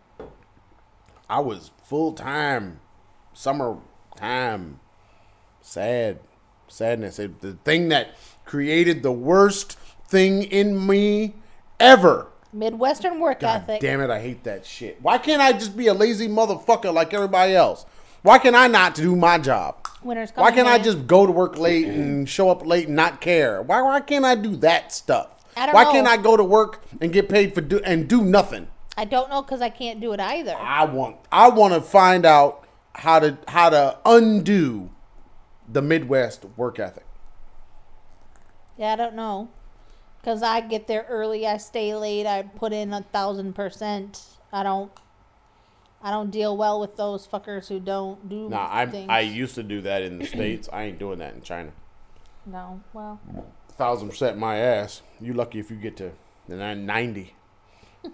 [1.29, 2.81] I was full time,
[3.35, 3.79] summer
[4.17, 4.81] time.
[5.61, 6.21] Sad,
[6.69, 7.19] sadness.
[7.19, 8.15] It, the thing that
[8.47, 9.77] created the worst
[10.09, 11.35] thing in me
[11.79, 12.29] ever.
[12.53, 13.81] Midwestern work God ethic.
[13.81, 15.03] damn it, I hate that shit.
[15.03, 17.85] Why can't I just be a lazy motherfucker like everybody else?
[18.23, 19.87] Why can I not do my job?
[20.03, 20.45] Winter's coming.
[20.45, 23.61] Why can't I just go to work late and show up late and not care?
[23.61, 25.29] Why why can't I do that stuff?
[25.57, 25.93] I don't why know.
[25.93, 28.69] can't I go to work and get paid for do and do nothing?
[28.97, 30.55] I don't know because I can't do it either.
[30.55, 34.91] I want I want to find out how to how to undo
[35.69, 37.06] the Midwest work ethic.
[38.79, 39.49] Yeah, I don't know.
[40.21, 44.23] Because I get there early, I stay late, I put in a thousand percent.
[44.53, 44.91] I don't.
[46.03, 49.07] I don't deal well with those fuckers who don't do Nah, I things.
[49.09, 50.69] I used to do that in the states.
[50.73, 51.73] I ain't doing that in China.
[52.45, 53.19] no, well,
[53.77, 55.03] Thousand percent my ass.
[55.21, 56.13] You lucky if you get to
[56.49, 57.35] the nine- ninety.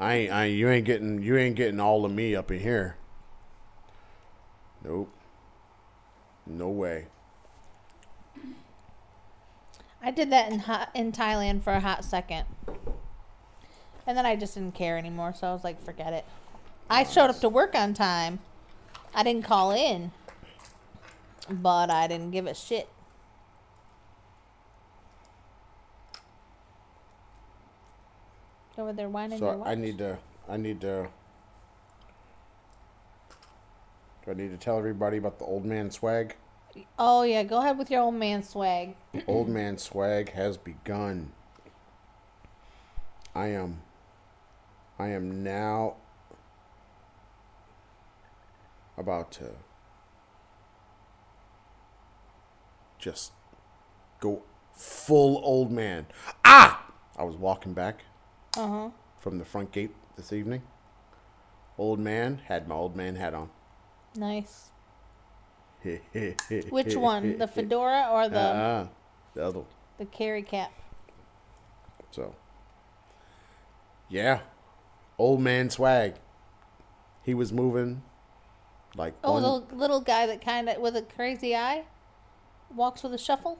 [0.01, 0.33] I ain't.
[0.33, 2.97] I you ain't getting you ain't getting all of me up in here.
[4.85, 5.13] Nope.
[6.47, 7.07] No way.
[10.03, 12.45] I did that in hot, in Thailand for a hot second,
[14.07, 15.33] and then I just didn't care anymore.
[15.33, 16.25] So I was like, forget it.
[16.91, 18.41] I showed up to work on time.
[19.15, 20.11] I didn't call in,
[21.49, 22.89] but I didn't give a shit.
[28.77, 29.63] Over there whining So.
[29.65, 30.19] I need to.
[30.49, 31.09] I need to.
[34.25, 36.35] Do I need to tell everybody about the old man swag?
[36.99, 38.95] Oh yeah, go ahead with your old man swag.
[39.27, 41.33] old man swag has begun.
[43.35, 43.83] I am.
[44.99, 45.95] I am now
[48.97, 49.51] about to
[52.99, 53.33] just
[54.21, 54.43] go
[54.75, 56.07] full old man.
[56.45, 56.85] Ah!
[57.17, 58.05] I was walking back
[58.57, 58.91] Uh huh.
[59.19, 60.63] from the front gate this evening.
[61.79, 63.49] Old man had my old man hat on.
[64.15, 64.72] Nice.
[66.71, 68.87] Which one, the fedora or the Uh,
[69.35, 69.59] the other.
[69.61, 69.69] one.
[69.99, 70.73] the carry cap?
[72.11, 72.35] So,
[74.09, 74.41] yeah,
[75.19, 76.15] old man swag.
[77.25, 78.03] He was moving
[78.97, 79.43] like Oh, one.
[79.43, 81.85] the little guy that kind of with a crazy eye
[82.75, 83.59] walks with a shuffle.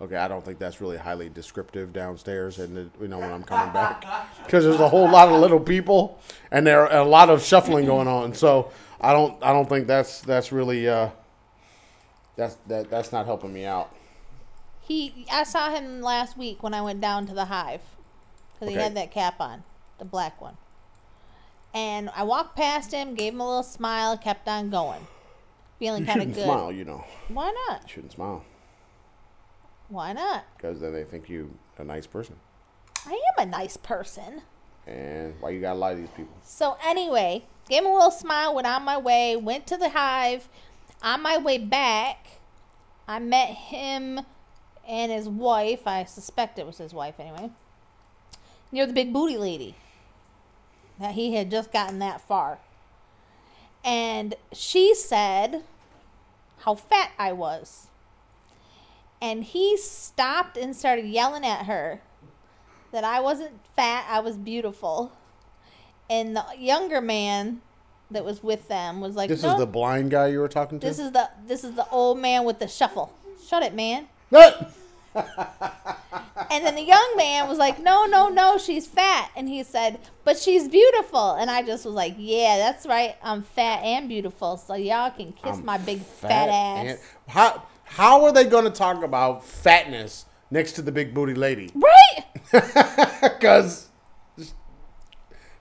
[0.00, 3.42] Okay, I don't think that's really highly descriptive downstairs, and it- you know when I'm
[3.42, 4.04] coming back,
[4.44, 6.20] because there's a whole lot of little people,
[6.52, 8.32] and there are a lot of shuffling going on.
[8.34, 11.10] So I don't, I don't think that's that's really uh,
[12.36, 13.92] that's that that's not helping me out.
[14.80, 17.82] He, I saw him last week when I went down to the hive
[18.54, 19.64] because he had that cap on,
[19.98, 20.56] the black one.
[21.74, 25.06] And I walked past him, gave him a little smile, kept on going,
[25.78, 26.44] feeling kind of good.
[26.44, 27.04] smile, you know.
[27.28, 27.82] Why not?
[27.82, 28.44] You shouldn't smile
[29.88, 30.44] Why not?
[30.56, 32.36] because then they think you a nice person.
[33.06, 34.42] I am a nice person.
[34.86, 36.34] And why you gotta lie to these people?
[36.42, 40.48] So anyway, gave him a little smile, went on my way, went to the hive.
[41.02, 42.26] On my way back,
[43.06, 44.20] I met him
[44.86, 45.86] and his wife.
[45.86, 47.50] I suspect it was his wife anyway.
[48.72, 49.76] Near the big booty lady.
[50.98, 52.58] That he had just gotten that far.
[53.84, 55.62] And she said
[56.60, 57.86] how fat I was.
[59.20, 62.00] And he stopped and started yelling at her
[62.92, 65.12] that I wasn't fat, I was beautiful.
[66.08, 67.60] And the younger man
[68.10, 70.80] that was with them was like, This no, is the blind guy you were talking
[70.80, 70.86] to.
[70.86, 73.12] this is the this is the old man with the shuffle.
[73.46, 74.08] Shut it, man.
[76.50, 79.30] And then the young man was like, no, no, no, she's fat.
[79.36, 81.32] And he said, but she's beautiful.
[81.34, 83.16] And I just was like, yeah, that's right.
[83.22, 84.56] I'm fat and beautiful.
[84.56, 86.86] So y'all can kiss I'm my big fat, ass.
[86.86, 91.34] and- how how are they going to talk about fatness next to the big booty
[91.34, 91.70] lady?
[91.74, 92.24] Right?
[93.20, 93.88] Because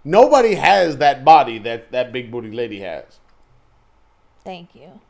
[0.04, 3.20] nobody has that body that that big booty lady has.
[4.44, 5.02] Thank you.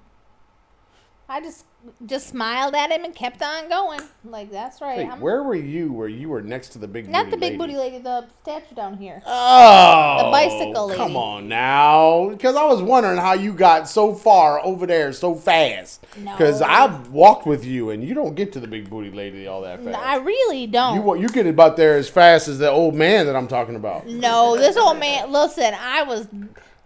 [1.30, 1.66] I just
[2.06, 4.02] just smiled at him and kept on going.
[4.23, 4.97] Like, that's right.
[4.97, 7.54] Wait, I'm where were you where you were next to the big not the big
[7.54, 7.58] lady?
[7.58, 9.21] booty lady, the statue down here.
[9.26, 10.97] Oh, The bicycle lady.
[10.97, 15.36] Come on now, because I was wondering how you got so far over there so
[15.36, 16.06] fast.
[16.13, 16.67] Because No.
[16.67, 19.84] I've walked with you, and you don't get to the big booty lady all that
[19.84, 19.97] fast.
[19.97, 20.95] I really don't.
[20.95, 24.08] you you get about there as fast as the old man that I'm talking about.
[24.08, 25.32] No, this old man.
[25.32, 26.28] Listen, I was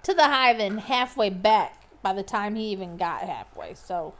[0.04, 3.74] to the hive and halfway back by the time he even got halfway.
[3.76, 4.14] So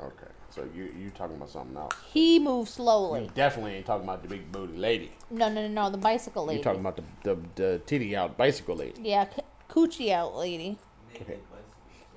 [0.00, 0.25] Okay,
[0.56, 1.94] so you you talking about something else?
[2.12, 3.30] he moved You slowly.
[3.34, 5.12] definitely ain't talking about the big booty lady.
[5.30, 5.90] No, no, no, no.
[5.90, 6.58] The bicycle lady.
[6.58, 9.00] You talking about the, the the titty out bicycle lady?
[9.02, 10.78] yeah, c- coochie out lady.
[11.14, 11.38] Okay.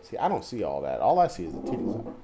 [0.02, 1.02] See, I don't see all that.
[1.02, 2.08] All I see is the titties.
[2.08, 2.16] Out.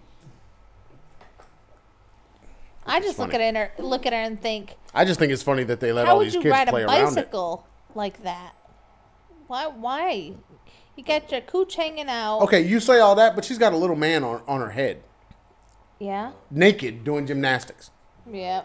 [2.88, 5.64] I just look at her, look at her, and think, I just think it's funny
[5.66, 7.16] that they let how all would these you kids ride play a around it.
[7.16, 8.54] bicycle like that?
[9.48, 9.66] Why?
[9.68, 10.34] Why?
[10.96, 12.40] You got your cooch hanging out.
[12.42, 15.02] Okay, you say all that, but she's got a little man on on her head,
[16.00, 16.32] Yeah.
[16.52, 17.92] naked, doing gymnastics.
[18.32, 18.64] Yeah.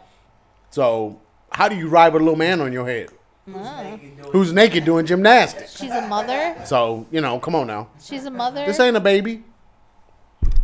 [0.70, 1.20] So
[1.52, 3.10] how do you ride with a little man on your head
[3.46, 5.76] Naked doing who's naked doing gymnastics?
[5.76, 6.56] She's a mother.
[6.64, 7.88] So you know, come on now.
[8.02, 8.64] She's a mother.
[8.66, 9.42] This ain't a baby.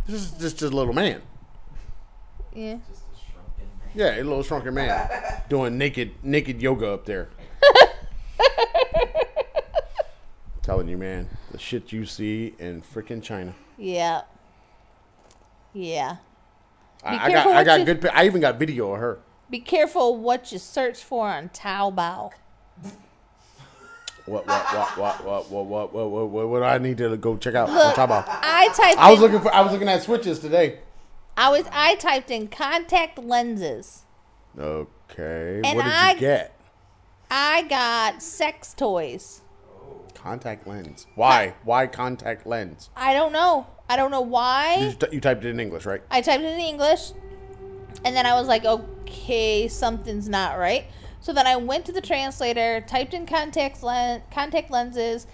[0.07, 1.21] This is just a little man.
[2.53, 2.77] yeah.
[2.87, 3.89] Just a shrunken man.
[3.93, 5.09] Yeah, a little shrunken man
[5.49, 7.29] doing naked naked yoga up there.
[10.61, 13.53] Telling you, man, the shit you see in freaking China.
[13.77, 14.21] Yeah.
[15.73, 16.17] Yeah.
[17.03, 18.07] I, I got I got you- good.
[18.07, 19.19] I even got video of her.
[19.49, 22.31] Be careful what you search for on Taobao.
[24.25, 27.15] What what what what what what what what what, what, what do I need to
[27.15, 27.69] go check out?
[27.69, 28.25] What about?
[28.27, 28.97] I typed.
[28.99, 29.53] I was in, looking for.
[29.53, 30.79] I was looking at switches today.
[31.37, 31.65] I was.
[31.71, 34.03] I typed in contact lenses.
[34.59, 35.61] Okay.
[35.63, 36.53] And what did I- you get?
[37.31, 39.41] I got sex toys.
[40.13, 41.07] Contact lens.
[41.15, 41.53] Why?
[41.63, 42.89] Why contact lens?
[42.95, 43.67] I don't know.
[43.89, 44.95] I don't know You, why.
[44.99, 46.01] t- you typed it in English, right?
[46.11, 47.11] I typed it in English,
[48.03, 50.85] and then I was like, okay, something's not right.
[51.21, 55.25] So then I went to the translator, typed in contact len- contact lenses,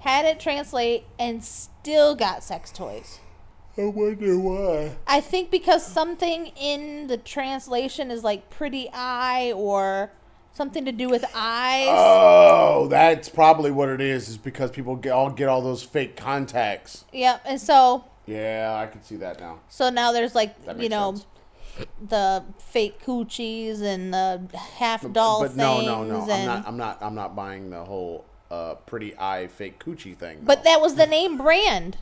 [0.00, 3.20] had it translate, and still got sex toys.
[3.76, 4.92] I wonder why.
[5.06, 10.12] I think because something in the translation is like pretty eye or
[10.54, 11.88] something to do with eyes.
[11.90, 14.28] Oh, that's probably what it is.
[14.28, 17.04] Is because people get all get all those fake contacts.
[17.12, 17.42] yep.
[17.44, 19.60] And so Yeah, I can see that now.
[19.68, 21.26] so now there's like you know sense.
[22.08, 25.58] the fake coochies and the half doll but things.
[25.58, 26.20] no, no, no.
[26.32, 26.66] I'm not.
[26.68, 26.98] I'm not.
[27.02, 30.38] I'm not buying the whole uh, pretty eye fake coochie thing.
[30.42, 31.98] but that was the name brand.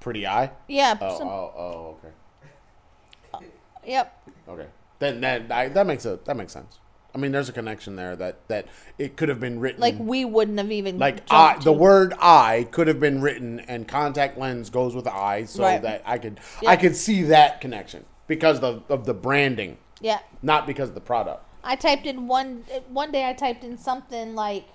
[0.00, 0.50] pretty eye.
[0.68, 0.96] Yeah.
[1.00, 1.96] Oh, some- oh, oh.
[1.98, 3.46] Okay.
[3.86, 4.28] Yep.
[4.48, 4.66] Okay.
[4.98, 6.78] Then that I, that makes a that makes sense.
[7.14, 8.66] I mean, there's a connection there that that
[8.98, 12.66] it could have been written Like we wouldn't have even like eye, the word I
[12.72, 15.80] could have been written and contact lens goes with eye so Right.
[15.82, 16.70] that I could Yeah.
[16.70, 20.18] I could see that connection because of, of the branding, Yeah.
[20.42, 21.44] not because of the product.
[21.62, 23.28] I typed in one one day.
[23.28, 24.66] I typed in something like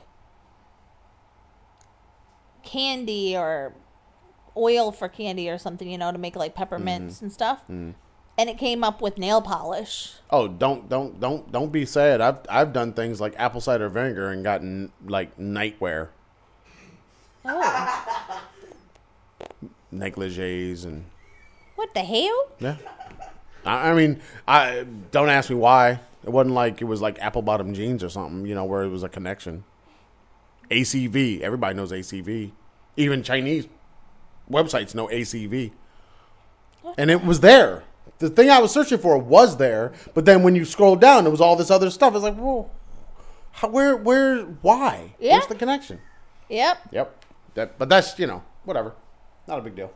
[2.63, 3.73] candy or
[4.55, 7.25] oil for candy or something, you know, to make like peppermints Mm-hmm.
[7.25, 7.63] and stuff.
[8.39, 10.13] And it came up with nail polish.
[10.29, 12.21] Oh, don't don't don't don't be sad.
[12.21, 16.07] I've I've done things like apple cider vinegar and gotten like nightwear,
[17.43, 18.39] Oh,
[19.91, 21.03] negligees and
[21.75, 22.47] what the hell?
[22.59, 22.77] yeah.
[23.65, 25.99] I, I mean, I don't ask me why.
[26.23, 28.89] It wasn't like it was like apple bottom jeans or something, you know, where it
[28.89, 29.65] was a connection.
[30.71, 32.51] ACV, everybody knows ACV.
[32.95, 33.67] Even Chinese
[34.49, 35.71] websites know ACV.
[36.97, 37.83] And it was there.
[38.19, 41.29] The thing I was searching for was there, but then when you scroll down, it
[41.29, 42.13] was all this other stuff.
[42.13, 42.69] It's like, whoa,
[43.51, 45.15] how, where, where, why?
[45.19, 45.35] Yeah.
[45.35, 45.99] What's the connection?
[46.49, 46.77] Yep.
[46.91, 47.25] Yep.
[47.55, 48.93] That, but that's you know whatever,
[49.47, 49.91] not a big deal.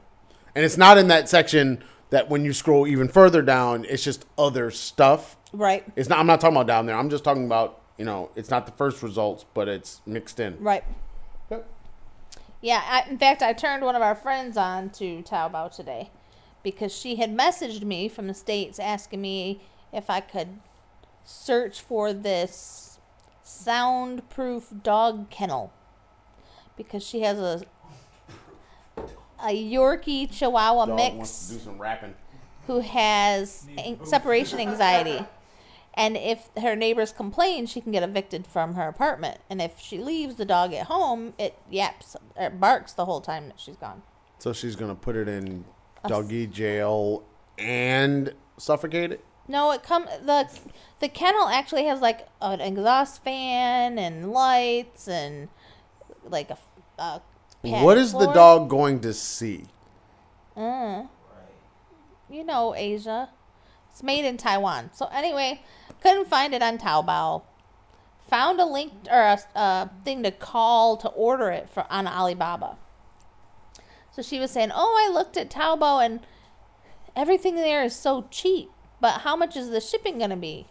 [0.55, 4.25] And it's not in that section that when you scroll even further down, it's just
[4.37, 5.35] other stuff.
[5.51, 5.83] Right.
[5.95, 6.19] It's not.
[6.19, 6.95] I'm not talking about down there.
[6.95, 10.57] I'm just talking about you know it's not the first results, but it's mixed in.
[10.59, 10.83] Right.
[11.51, 11.67] Yep.
[12.61, 12.81] Yeah.
[12.85, 16.09] I, in fact, I turned one of our friends on to Taobao today
[16.63, 19.61] because she had messaged me from the states asking me
[19.91, 20.59] if I could
[21.23, 22.99] search for this
[23.43, 25.71] soundproof dog kennel
[26.77, 27.61] because she has a
[29.45, 32.15] a Yorkie Chihuahua Dog mix wants to do some rapping.
[32.67, 35.25] who has an- separation anxiety.
[35.95, 39.39] And if her neighbors complain, she can get evicted from her apartment.
[39.49, 43.47] And if she leaves the dog at home, it yaps or barks the whole time
[43.49, 44.01] that she's gone.
[44.39, 45.65] So she's gonna put it in
[46.07, 47.23] doggy jail
[47.57, 49.23] and suffocate it.
[49.47, 50.49] No, it come the
[50.99, 55.49] the kennel actually has like an exhaust fan and lights and
[56.23, 56.57] like a,
[56.97, 57.21] a
[57.61, 59.65] What is the dog going to see?
[60.55, 61.09] Mm.
[62.29, 63.29] You know, Asia.
[63.91, 64.89] It's made in Taiwan.
[64.93, 65.61] So anyway,
[66.01, 67.43] couldn't find it on Taobao.
[68.29, 72.77] Found a link or a, a thing to call to order it for on Alibaba.
[74.15, 76.19] So she was saying, "Oh, I looked at Taobao and
[77.15, 78.69] everything there is so cheap.
[79.01, 80.67] But how much is the shipping going to be?"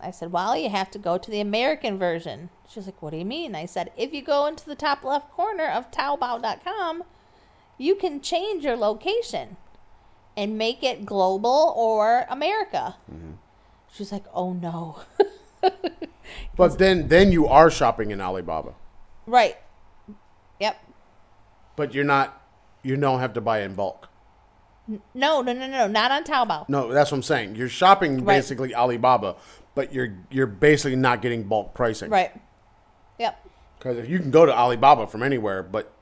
[0.00, 3.18] I said, "Well, you have to go to the American version." She's like, "What do
[3.18, 7.04] you mean?" I said, "If you go into the top left corner of Taobao.com,
[7.78, 9.56] you can change your location
[10.36, 13.34] and make it global or America." Mm-hmm.
[13.92, 15.02] She's like, "Oh no."
[16.56, 18.74] But then, then you are shopping in Alibaba,
[19.26, 19.56] right.
[20.58, 20.91] Yep.
[21.76, 22.40] But you're not.
[22.82, 24.08] You don't have to buy in bulk.
[25.14, 26.68] No, no, no, no, not on Taobao.
[26.68, 27.54] No, that's what I'm saying.
[27.54, 28.36] You're shopping Right.
[28.38, 29.36] basically Alibaba,
[29.76, 32.10] but you're you're basically not getting bulk pricing.
[32.10, 32.32] Right.
[33.18, 33.46] Yep.
[33.78, 35.92] Because if you can go to Alibaba from anywhere, but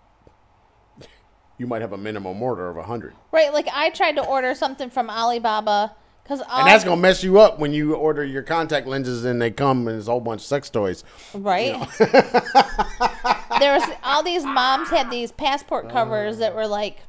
[1.59, 3.53] you might have a minimum order of a hundred, Right.
[3.53, 7.59] Like I tried to order something from Alibaba because and that's gonna mess you up
[7.59, 10.47] when you order your contact lenses and they come and it's a whole bunch of
[10.47, 11.05] sex toys.
[11.35, 11.77] right.
[13.59, 17.01] there was all these moms had these passport oh, covers that were like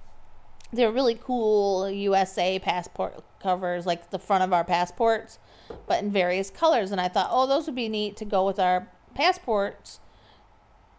[0.74, 5.40] they were really cool USA passport covers, like the front of our passports,
[5.88, 6.92] but in various colors.
[6.92, 10.00] And I thought, oh, those would be neat to go with our passports,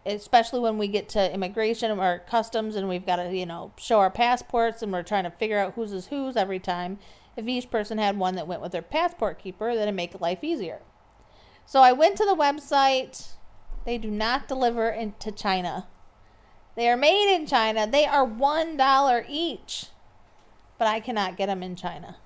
[0.05, 3.99] especially when we get to immigration or customs and we've got to, you know, show
[3.99, 6.99] our passports and we're trying to figure out whose is whose every time.
[7.35, 10.43] If each person had one that went with their passport keeper, then it'd make life
[10.43, 10.81] easier.
[11.65, 13.33] So I went to the website.
[13.85, 15.87] They do not deliver into China.
[16.75, 17.85] They are made in China.
[17.85, 19.87] They are one dollar each,
[20.77, 22.17] but I cannot get them in China.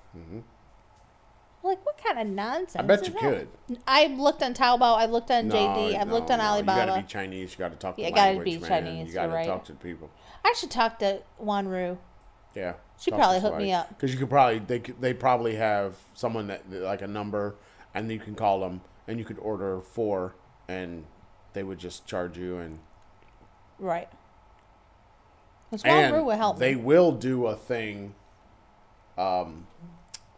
[1.62, 2.72] Like what kind of nonsense?
[2.74, 2.90] Mm-hmm.
[2.90, 3.20] I bet you that?
[3.20, 3.78] could.
[3.86, 4.96] I've looked on Taobao.
[4.96, 5.98] I've looked on No, JD.
[6.00, 6.44] I've no, looked on no.
[6.44, 6.80] Alibaba.
[6.80, 7.52] You gotta be Chinese.
[7.52, 8.68] You gotta talk the Yeah, gotta be man.
[8.68, 9.46] Chinese, You gotta right.
[9.46, 10.08] talk to people.
[10.44, 11.98] I should talk to Wanru.
[12.54, 12.74] Yeah.
[12.98, 13.88] She probably hooked me up.
[13.90, 17.56] Because you could probably they could- they probably have someone that like a number,
[17.94, 20.34] and you can call them, and you could order four,
[20.68, 21.04] and
[21.52, 22.78] they would just charge you and
[23.78, 24.08] Right.
[25.70, 28.14] Because and Wanru will help they will do a thing.
[29.16, 29.66] Um,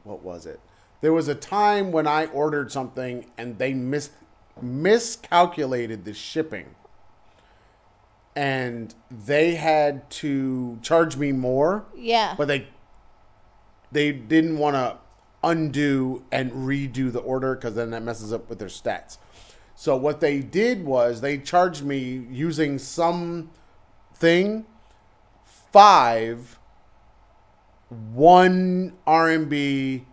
[0.04, 0.60] what was it?
[1.00, 4.10] There was a time when I ordered something and they mis
[4.60, 6.74] miscalculated the shipping,
[8.34, 11.84] and they had to charge me more.
[11.96, 12.34] Yeah.
[12.36, 12.68] but they
[13.92, 14.98] they didn't want to
[15.42, 19.18] undo and redo the order because then that messes up with their stats.
[19.80, 23.48] So what they did was they charged me using some
[24.14, 24.66] thing
[25.72, 26.58] five
[27.88, 30.04] one RMB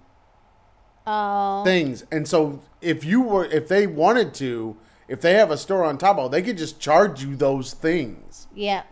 [1.05, 1.65] Oh.
[1.65, 4.77] things, and so if you were if they wanted to,
[5.09, 8.83] if they have a store on Taobao, they could just charge you those things, yeah.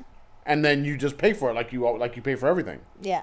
[0.45, 2.81] and then you just pay for it like you like you pay for everything.
[3.01, 3.21] Yeah.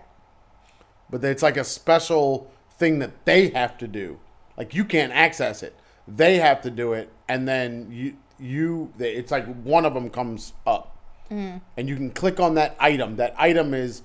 [1.11, 4.21] but it's like a special thing that they have to do.
[4.57, 5.75] Like you can't access it;
[6.07, 10.11] they have to do it, and then you you they, it's like one of them
[10.11, 10.97] comes up,
[11.31, 11.61] mm.
[11.77, 13.17] and you can click on that item.
[13.17, 14.03] That item is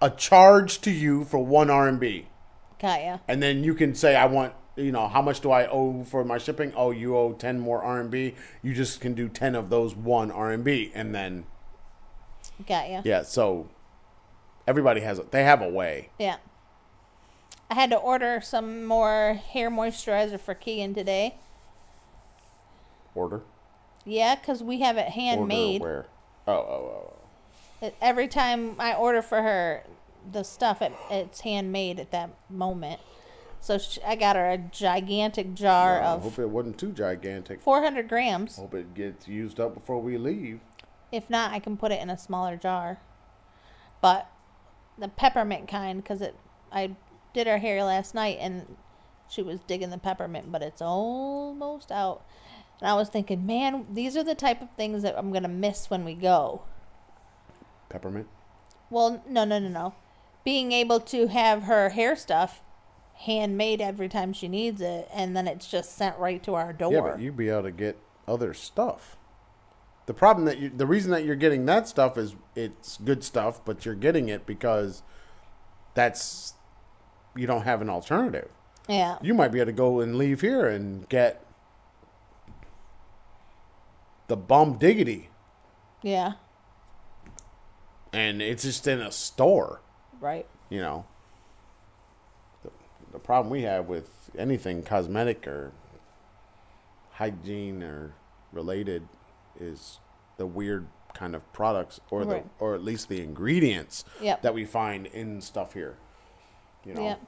[0.00, 2.24] a charge to you for one RMB,
[2.80, 3.18] Got ya.
[3.28, 6.24] and then you can say, "I want." You know how much do I owe for
[6.24, 6.72] my shipping?
[6.74, 8.34] Oh, you owe ten more RMB.
[8.62, 11.44] You just can do ten of those one RMB, and then
[12.66, 13.02] Got ya.
[13.04, 13.22] yeah.
[13.22, 13.68] So
[14.66, 16.10] everybody has a they have a way.
[16.18, 16.36] Yeah.
[17.70, 21.36] I had to order some more hair moisturizer for Keegan today.
[23.14, 23.42] Order.
[24.04, 25.80] Yeah, because we have it handmade.
[25.80, 26.06] Order where?
[26.48, 27.14] Oh, oh, oh,
[27.82, 27.86] oh.
[27.86, 29.84] It- Every time I order for her
[30.32, 33.00] the stuff, it, it's handmade at that moment.
[33.60, 37.60] So sh I got her a gigantic jar I of hope it wasn't too gigantic.
[37.60, 38.56] 400 grams.
[38.56, 40.60] Hope it gets used up before we leave.
[41.12, 42.98] If not, I can put it in a smaller jar.
[44.00, 44.28] But
[44.98, 46.34] the peppermint kind, because it,
[46.72, 46.96] I
[47.34, 48.76] did her hair last night and
[49.28, 52.24] she was digging the peppermint, but it's almost out.
[52.80, 55.88] And I was thinking, man, these are the type of things that I'm gonna miss
[55.90, 56.62] when we go.
[57.88, 58.28] Peppermint.
[58.90, 59.94] Well, no, no, no, no.
[60.44, 62.60] Being able to have her hair stuff
[63.14, 66.92] handmade every time she needs it, and then it's just sent right to our door.
[66.92, 69.16] Yeah, but you'd be able to get other stuff
[70.06, 73.64] The problem that you, the reason that you're getting that stuff is it's good stuff,
[73.64, 75.02] but you're getting it because
[75.94, 76.54] that's
[77.36, 78.48] you don't have an alternative.
[78.88, 79.18] Yeah.
[79.22, 81.44] You might be able to go and leave here and get
[84.26, 85.28] the bum diggity,
[86.02, 86.34] Yeah.
[88.12, 89.80] and it's just in a store.
[90.20, 90.46] Right.
[90.68, 91.06] You know,
[92.62, 92.70] the,
[93.12, 95.72] the problem we have with anything cosmetic or
[97.12, 98.12] hygiene or
[98.52, 99.06] related
[99.58, 99.98] is
[100.36, 102.44] the weird kind of products or Right.
[102.58, 104.42] the or at least the ingredients Yep.
[104.42, 105.96] that we find in stuff here.
[106.84, 107.20] You know, Yep.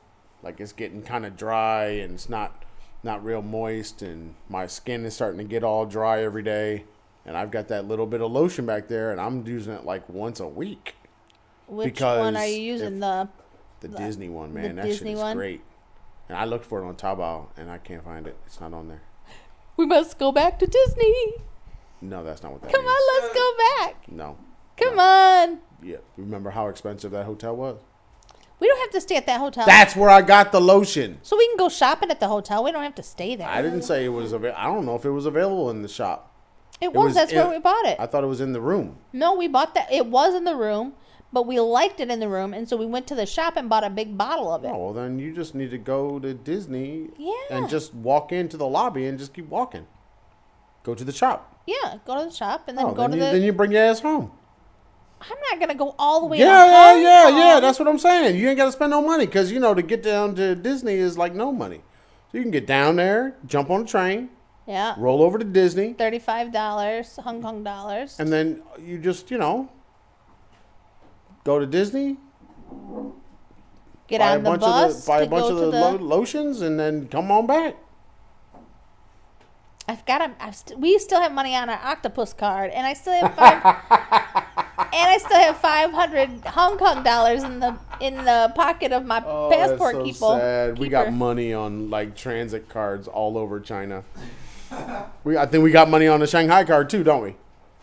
[0.42, 2.64] like it's getting kind of dry and it's not
[3.04, 6.84] not real moist and my skin is starting to get all dry every day
[7.26, 10.08] and I've got that little bit of lotion back there and I'm using it like
[10.08, 10.94] once a week.
[11.66, 12.94] Which Because one are you using?
[12.94, 13.28] if- the
[13.80, 15.36] The, Disney one, man, that Disney shit is one?
[15.36, 15.60] great.
[16.28, 18.36] And I looked for it on Taobao and I can't find it.
[18.46, 19.02] It's not on there.
[19.76, 21.34] We must go back to Disney.
[22.00, 22.94] No, that's not what that Come means.
[22.94, 24.08] on, let's go back.
[24.08, 24.36] No.
[24.76, 25.02] Come No.
[25.02, 25.58] on.
[25.82, 25.96] Yeah.
[26.16, 27.78] Remember how expensive that hotel was?
[28.62, 29.66] We don't have to stay at that hotel.
[29.66, 31.18] That's where I got the lotion.
[31.22, 32.62] so we can go shopping at the hotel.
[32.62, 33.48] We don't have to stay there.
[33.48, 34.60] I didn't say it was available.
[34.60, 36.32] I don't know if it was available in the shop.
[36.80, 37.06] It was.
[37.06, 37.96] was That's in- where we bought it.
[37.98, 38.98] I thought it was in the room.
[39.12, 39.92] no, we bought that.
[39.92, 40.92] It was in the room,
[41.32, 43.68] but we liked it in the room, and so we went to the shop and
[43.68, 44.70] bought a big bottle of it.
[44.72, 47.32] Oh, well, then you just need to go to Disney Yeah.
[47.50, 49.88] and just walk into the lobby and just keep walking.
[50.84, 51.60] Go to the shop.
[51.66, 53.30] Yeah, go to the shop and then Oh, go then, to you, the.
[53.32, 54.30] then you bring your ass home.
[55.30, 56.38] I'm not gonna go all the way.
[56.38, 57.60] Yeah, yeah, yeah, yeah.
[57.60, 58.36] That's what I'm saying.
[58.36, 60.94] You ain't got to spend no money because you know to get down to Disney
[60.94, 61.80] is like no money.
[62.30, 64.30] So you can get down there, jump on a train,
[64.66, 64.94] yeah.
[64.98, 68.16] roll over to Disney, Thirty-five dollars, Hong Kong dollars.
[68.18, 69.68] and then you just you know
[71.44, 72.16] go to Disney,
[74.08, 76.04] Get buy a on the bunch bus of the buy a bunch of the, the.
[76.04, 77.76] lotions, and then come on back.
[79.88, 82.92] I've got a, I've st- we still have money on our octopus card, and I
[82.94, 83.62] still have five,
[84.78, 89.20] I still have five hundred Hong Kong dollars in the in the pocket of my
[89.20, 90.78] passport Oh, that's so sad.
[90.78, 94.02] We got money on like transit cards all over China.
[95.24, 97.36] we I think we got money on the Shanghai card too, don't we?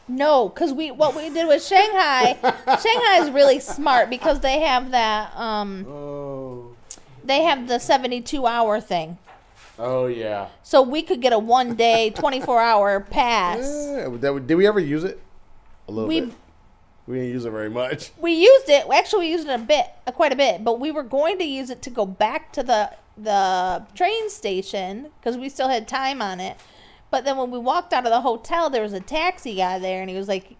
[0.07, 2.35] No, because we what we did with Shanghai.
[2.41, 6.75] Shanghai is really smart because they have that um Oh.
[7.23, 9.19] they have the seventy two hour thing,
[9.77, 10.47] Oh yeah.
[10.63, 13.59] so we could get a one day twenty four hour pass.
[13.61, 15.19] Yeah, that, did we ever use it?
[15.87, 16.33] A little We- bit.
[17.09, 18.11] We didn't use it very much.
[18.19, 18.85] we used it.
[18.93, 20.63] Actually, we used it a bit, uh, quite a bit.
[20.63, 25.09] But we were going to use it to go back to the the train station
[25.19, 26.55] because we still had time on it.
[27.11, 30.01] But then when we walked out of the hotel, there was a taxi guy there,
[30.01, 30.55] and he was like,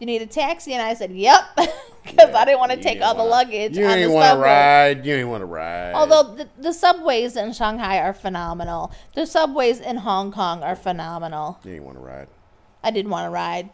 [0.00, 1.40] "You need a taxi?" And I said, "Yep,"
[2.02, 5.06] because I didn't want to take all the wanna- luggage You didn't want to ride.
[5.06, 5.92] You didn't want to ride.
[5.94, 11.60] Although the, the subways in Shanghai are phenomenal, the subways in Hong Kong are phenomenal.
[11.64, 12.26] you ain't want to ride.
[12.82, 13.70] I didn't want to ride.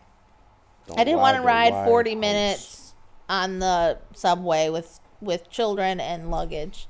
[0.88, 2.94] Don't I didn't want to ride wild 40 minutes
[3.28, 6.86] on the subway with with children and luggage.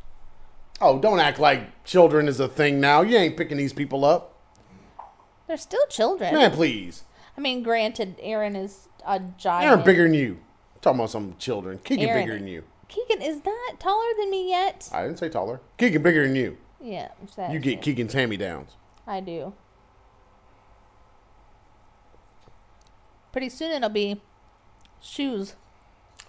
[0.81, 3.01] Oh, don't act like children is a thing now.
[3.03, 4.35] You ain't picking these people up,
[5.49, 6.33] They're still children.
[6.35, 6.53] man.
[6.53, 7.05] Please,
[7.37, 9.69] I mean, granted, Aaron is a giant.
[9.71, 10.39] Aaron bigger than you.
[10.81, 11.79] talking about some children.
[11.83, 12.63] Keegan Aaron- bigger than you.
[12.87, 14.89] Keegan is not taller than me yet.
[14.93, 15.61] I didn't say taller.
[15.77, 16.57] Keegan bigger than you.
[16.81, 17.09] Yeah,
[17.51, 17.83] You get.
[17.83, 18.77] Keegan's hand me downs.
[19.07, 19.53] I do.
[23.33, 24.21] Pretty soon it'll be
[25.01, 25.55] shoes.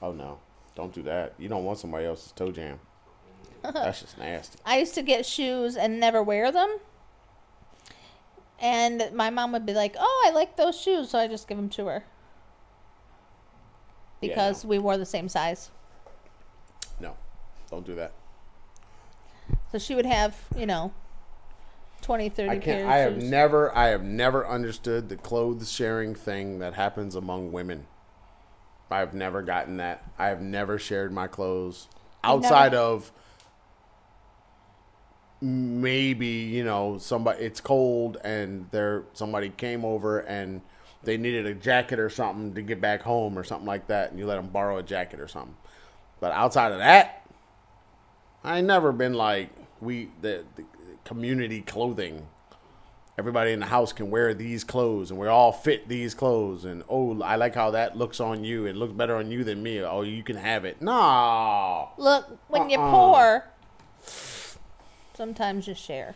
[0.01, 0.39] Oh no,
[0.75, 1.33] don't do that.
[1.37, 2.79] You don't want somebody else's toe jam.
[3.63, 4.59] That's just nasty.
[4.65, 6.77] I used to get shoes and never wear them.
[8.61, 11.57] And my mom would be like, "Oh, I like those shoes," so I just give
[11.57, 12.03] them to her
[14.21, 15.69] Yeah, because we wore the same size.
[16.99, 17.15] No,
[17.69, 18.13] don't do that.
[19.71, 20.93] So she would have, you know,
[22.09, 22.89] 20, 30 I can't.
[22.89, 23.77] I have never.
[23.77, 27.85] I have never understood the clothes sharing thing that happens among women.
[28.89, 30.11] I've never gotten that.
[30.17, 31.87] I have never shared my clothes
[32.23, 33.11] outside never- of
[35.39, 37.43] maybe you know somebody.
[37.43, 40.61] It's cold and there somebody came over and
[41.03, 44.17] they needed a jacket or something to get back home or something like that, and
[44.17, 45.57] you let them borrow a jacket or something.
[46.19, 47.29] But outside of that,
[48.43, 50.63] I never been like we the, the
[51.19, 52.27] community clothing.
[53.17, 56.65] Everybody in the house can wear these clothes, and we all fit these clothes.
[56.65, 58.67] And oh, I like how that looks on you.
[58.67, 59.81] It looks better on you than me.
[59.81, 60.81] Oh, you can have it.
[60.83, 62.91] No, Look, when you're Uh-uh.
[62.91, 63.45] poor,
[65.15, 66.15] sometimes you share.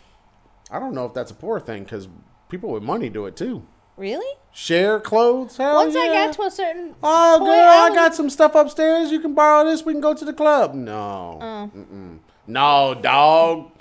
[0.72, 2.08] I don't know if that's a poor thing because
[2.50, 3.64] people with money do it too.
[3.98, 4.38] Really?
[4.54, 5.58] Share clothes.
[5.58, 6.26] Hell Once I yeah.
[6.28, 9.12] got to a certain Oh, point, girl, I was- got some stuff upstairs.
[9.12, 9.84] You can borrow this.
[9.84, 10.74] We can go to the club.
[10.76, 11.40] No.
[11.42, 11.72] Oh.
[11.76, 12.20] Mm-mm.
[12.48, 13.72] No, dog.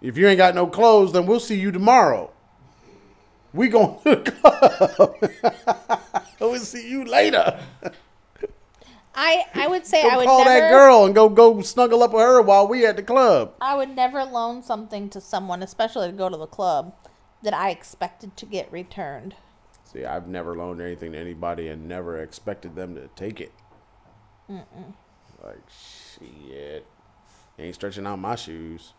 [0.00, 2.30] If you ain't got no clothes, then we'll see you tomorrow.
[3.52, 5.16] We going to the club.
[6.40, 7.58] I will see you later.
[9.14, 12.02] I I would say Go I would call never that girl and go go snuggle
[12.02, 13.54] up with her while we at the club.
[13.62, 16.94] I would never loan something to someone, especially to go to the club,
[17.42, 19.34] that I expected to get returned.
[19.84, 23.52] See, I've never loaned anything to anybody and never expected them to take it.
[25.42, 26.86] Like shit,
[27.58, 28.92] ain't stretching out my shoes.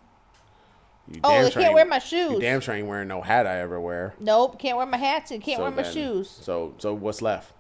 [1.10, 2.40] You Oh, they can't wear my You shoes.
[2.40, 4.14] damn sure ain't wearing no hat I ever wear.
[4.20, 6.30] Nope, can't wear my hats and can't So wear my then- shoes.
[6.42, 7.54] So so what's left?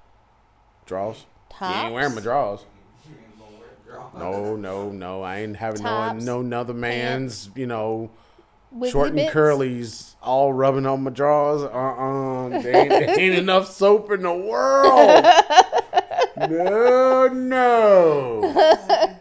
[0.85, 1.25] Draws.
[1.61, 2.65] You ain't wearing my draws.
[3.05, 4.19] You ain't gonna wear a draw.
[4.31, 5.23] No, no, no.
[5.23, 8.11] I ain't having no Tops, no another man's, you know,
[8.71, 9.33] Wiggly short and bits.
[9.33, 11.63] curlies all rubbing on my drawers.
[11.63, 15.25] Uh uh There there ain't enough soap in the world.
[16.37, 18.41] No, no.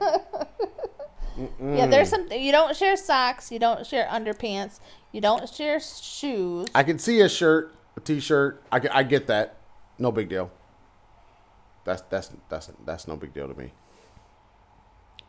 [1.61, 4.80] Yeah, there's something you don't share socks, you don't share underpants,
[5.12, 6.66] you don't share shoes.
[6.74, 8.62] I can see a shirt, a t-shirt.
[8.72, 9.59] I, can- I get that.
[9.99, 10.51] No big deal.
[11.84, 13.72] That's that's that's that's no big deal to me.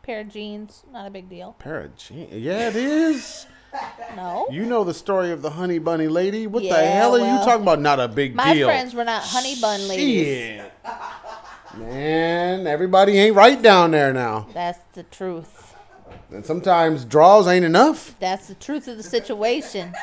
[0.01, 1.55] Pair of jeans, not a big deal.
[1.60, 2.34] Pair of jeans.
[2.34, 3.45] Yeah, it is.
[4.16, 4.47] No.
[4.49, 6.47] You know the story of the honey bunny lady.
[6.47, 7.80] What the hell are well, you talking about?
[7.80, 8.68] Not a big My deal.
[8.68, 10.26] My friends were not honey bun ladies.
[10.26, 10.72] Shit.
[11.78, 14.47] Man, everybody ain't right down there now.
[14.53, 15.57] That's the truth.
[16.32, 18.15] And sometimes draws ain't enough.
[18.19, 19.93] That's the truth of the situation.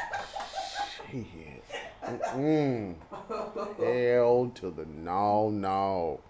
[1.10, 1.64] Shit.
[2.04, 2.94] Mm-mm.
[3.78, 6.20] Hell to the no, no.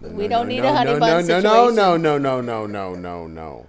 [0.00, 1.42] No, We no, don't need no, a honey bun situation.
[1.44, 3.66] No, no, no, no, no, no, no, no.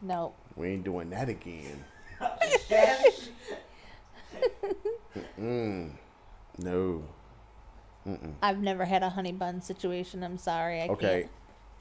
[0.00, 0.32] No.
[0.56, 1.84] We ain't doing that again.
[6.58, 7.02] No.
[8.06, 8.32] Mm.
[8.42, 10.22] I've never had a honey bun situation.
[10.22, 10.82] I'm sorry.
[10.82, 11.20] I Okay.
[11.22, 11.32] can't.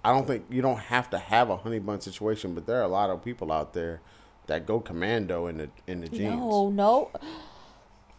[0.04, 2.84] I don't think you don't have to have a honey bun situation, but there are
[2.84, 4.02] a lot of people out there
[4.47, 6.39] that go commando in the in the jeans.
[6.39, 7.12] No, no.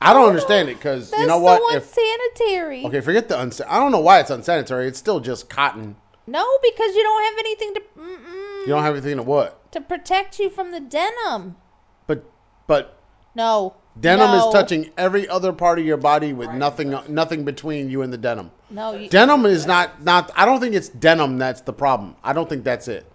[0.03, 1.61] I don't understand it because you know what?
[1.61, 2.85] so If unsanitary.
[2.87, 4.87] okay, forget the unsa- I don't know why it's unsanitary.
[4.89, 5.97] It's still just cotton.
[6.27, 9.71] No, because you don't have anything to mm-mm, You don't have anything to what?
[9.73, 11.57] to protect you from the denim.
[12.07, 12.25] But
[12.67, 12.99] but
[13.35, 13.75] No.
[13.99, 18.03] Denim no, is touching every other part of your body with nothing nothing between you
[18.03, 18.51] and the denim.
[18.71, 20.31] No, you, Denim is not not.
[20.37, 22.17] I don't think it's denim that's the problem.
[22.23, 23.11] I don't think that's it.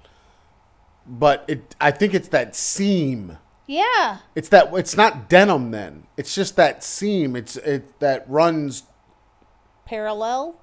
[1.07, 1.75] But it.
[1.79, 3.37] I think it's that seam.
[3.67, 4.17] yeah.
[4.35, 4.73] It's that.
[4.73, 6.07] It's not denim then.
[6.17, 7.35] It's just that seam.
[7.35, 8.83] It's it that runs
[9.85, 10.55] Parallel.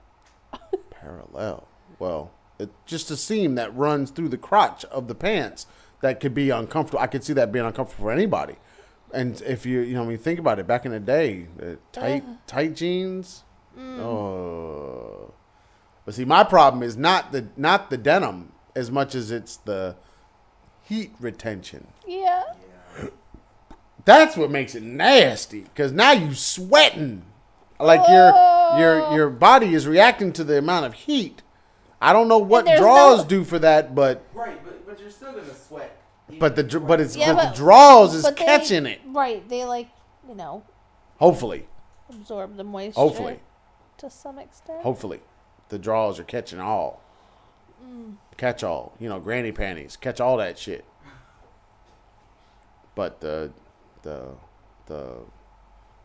[0.90, 1.68] parallel.
[1.98, 5.66] Well, it's just a seam that runs through the crotch of the pants
[6.00, 6.98] that could be uncomfortable.
[7.00, 8.56] I could see that being uncomfortable for anybody.
[9.12, 10.66] And if you you know, I mean, think about it.
[10.66, 13.44] Back in the day, the tight tight jeans.
[13.78, 15.32] Oh,
[16.04, 19.96] but see, my problem is not the not the denim as much as it's the
[20.82, 21.86] heat retention.
[22.06, 22.42] Yeah.
[24.04, 25.60] That's what makes it nasty.
[25.60, 27.24] Because now you sweating,
[27.78, 28.32] like your
[28.78, 31.42] your your body is reacting to the amount of heat.
[32.00, 35.32] I don't know what draws no- do for that, but Right, but but you're still
[35.32, 35.50] gonna sweat.
[35.50, 35.61] even
[36.38, 38.86] but the if dr- you're but it's Yeah, but, but- the draws is they- catching
[38.86, 39.00] it.
[39.06, 39.46] Right.
[39.48, 39.88] They like,
[40.28, 40.62] you know,
[41.18, 41.66] Hopefully,
[42.08, 43.00] absorb the moisture.
[43.00, 43.40] hopefully,
[43.98, 44.82] To some extent.
[44.82, 45.20] hopefully,
[45.68, 47.00] the draws are catching all.
[47.84, 48.16] Mm.
[48.36, 50.84] Catch all, you know, granny panties, catch all that shit.
[52.94, 53.52] But the
[54.02, 54.28] the
[54.86, 55.16] the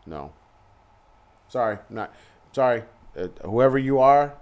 [0.05, 0.31] no.
[1.49, 2.13] Sorry, not
[2.51, 2.83] sorry.
[3.17, 4.33] Uh, whoever you are,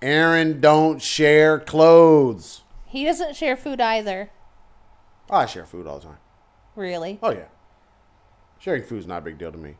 [0.00, 2.62] Aaron, don't share clothes.
[2.92, 4.28] He doesn't share food either.
[5.30, 6.18] Oh, I share food all the time.
[6.76, 7.18] Really.
[7.22, 7.46] Oh yeah,
[8.58, 9.76] sharing food is not a big deal to me.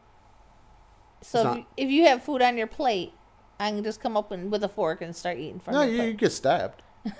[1.20, 3.12] So if not- you, if you have food on your plate,
[3.60, 5.76] I can just come up and, with a fork and start eating from it.
[5.76, 6.08] No, your you, plate.
[6.08, 6.80] you get stabbed.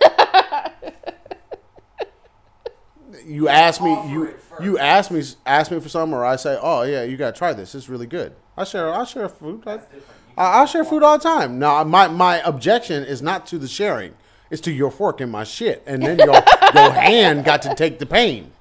[3.26, 6.84] you ask me, you you ask me, ask me for something, or I say, oh
[6.84, 7.74] yeah, you gotta try this.
[7.74, 8.34] It's really good.
[8.56, 9.64] I share, I share food.
[9.66, 10.06] I, That's different.
[10.06, 11.58] You I, I'll share food all the time.
[11.58, 14.14] Now, my my objection is not to the sharing;
[14.52, 16.34] it's to your fork in my shit, and then your
[16.74, 18.52] your hand got to take the pain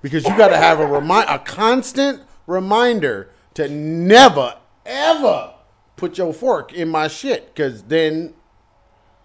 [0.00, 5.52] because you got to have a remind, a constant reminder to never ever
[5.96, 8.32] put your fork in my shit, because then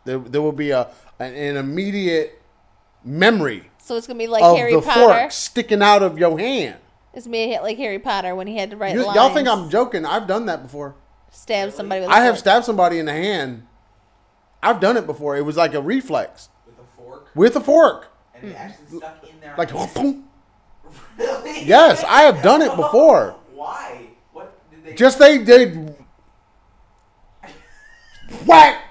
[0.03, 2.41] there, there will be a an, an immediate
[3.03, 5.13] memory so it's gonna be like of Harry the Potter.
[5.13, 6.77] fork sticking out of your hand.
[7.13, 9.15] It's gonna like Harry Potter when he had to write You, lines.
[9.15, 10.07] y'all think I'm joking?
[10.07, 10.95] I've done that before.
[11.29, 12.09] stab somebody with.
[12.09, 13.67] a I have stabbed somebody in the hand.
[14.61, 15.37] I've done it before.
[15.37, 18.07] It was like a reflex with a fork, with a fork.
[18.33, 19.55] and it actually stuck in there.
[19.57, 20.27] Like, boom.
[21.17, 21.65] really?
[21.65, 23.35] yes, I have done it before.
[23.53, 24.07] Why?
[24.33, 24.95] What did they?
[24.95, 25.95] Just they did
[28.45, 28.81] whack.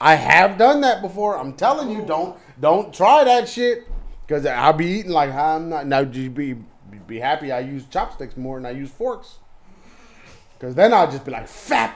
[0.00, 1.36] I have done that before.
[1.36, 3.84] I'm telling you, don't don't try that shit
[4.26, 5.86] because I'll be eating like I'm not.
[5.86, 6.56] Now you be
[7.06, 9.38] be happy I use chopsticks more than I use forks.
[10.58, 11.94] Because then I'll just be like, fap.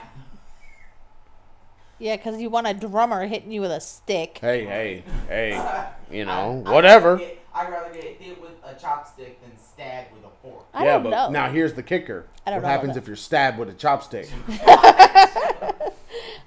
[2.03, 4.39] Yeah, because you want a drummer hitting you with a stick.
[4.41, 5.85] Hey, hey, hey.
[6.11, 7.13] You know, I'd whatever.
[7.13, 10.65] rather get- I'd rather get hit with a chopstick than stabbed with a fork.
[10.73, 11.29] I yeah, don't but know.
[11.29, 12.25] now here's the kicker.
[12.45, 14.27] I don't what know happens if you're stabbed with a chopstick?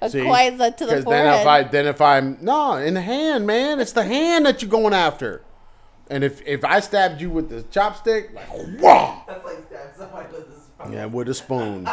[0.01, 0.19] a See?
[0.19, 1.25] quasar to the Because forehead.
[1.25, 4.61] then if I then if I'm no in the hand, man, it's the hand that
[4.61, 5.41] you're going after.
[6.09, 10.27] And if if I stabbed you with the chopstick, like whoa, That's like stab somebody
[10.31, 10.93] with a spoon.
[10.93, 11.85] yeah, with a spoon,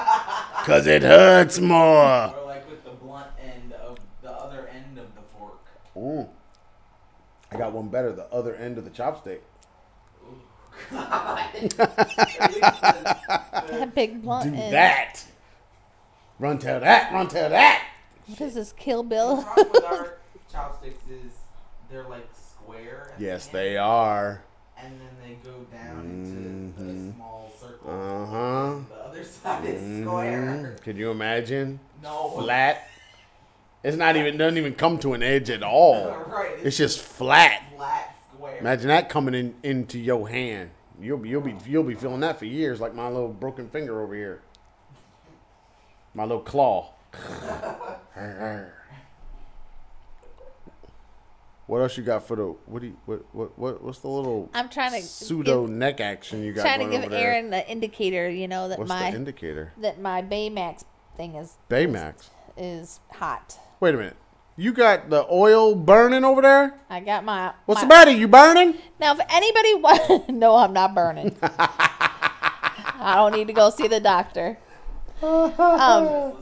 [0.65, 2.35] cause it hurts more.
[2.37, 5.59] Or like with the blunt end of the other end of the fork.
[5.97, 6.29] Mm.
[7.53, 8.13] I got one better.
[8.13, 9.41] The other end of the chopstick.
[10.91, 11.53] that
[13.95, 14.53] big blunt.
[14.53, 14.73] Do end.
[14.75, 15.25] that.
[16.39, 17.13] Run tell that.
[17.13, 17.83] Run tell that.
[18.27, 19.43] What is this, Kill The Bill?
[19.43, 20.15] problem with our
[20.53, 21.33] chopsticks is
[21.91, 23.11] they're like square.
[23.13, 24.43] at the Yes, end, they are.
[24.77, 27.11] And then they go down into Mhm.
[27.11, 27.91] a small circle.
[27.91, 28.75] Uh huh.
[28.89, 30.77] The other side is square.
[30.83, 31.79] Could you imagine?
[32.03, 32.31] No.
[32.31, 32.89] Flat.
[33.85, 36.17] It's not even doesn't even come to an edge at all.
[36.27, 36.57] right.
[36.63, 37.63] It's just flat.
[37.77, 38.57] flat square.
[38.57, 40.71] Imagine that coming in into your hand.
[40.99, 44.01] You'll be you'll be you'll be feeling that for years, like my little broken finger
[44.01, 44.41] over here.
[46.15, 46.93] My little claw.
[51.67, 54.49] what else you got for the what do you what what, what what's the little
[54.55, 57.35] I'm trying to pseudo give, neck action you got I'm trying to give over there?
[57.35, 58.31] Aaron the indicator.
[58.31, 59.73] You know that What's my the indicator?
[59.79, 60.85] that my Baymax
[61.17, 62.21] thing is Baymax.
[62.21, 62.31] is
[63.13, 63.59] hot.
[63.81, 64.17] Wait a minute.
[64.57, 66.75] You got the oil burning over there?
[66.89, 67.53] I got my.
[67.67, 68.11] What's my, the matter?
[68.13, 68.75] You burning?
[69.01, 71.35] Now, if anybody wa- no, I'm not burning.
[71.43, 74.59] I don't need to go see the doctor.
[75.23, 76.35] Um,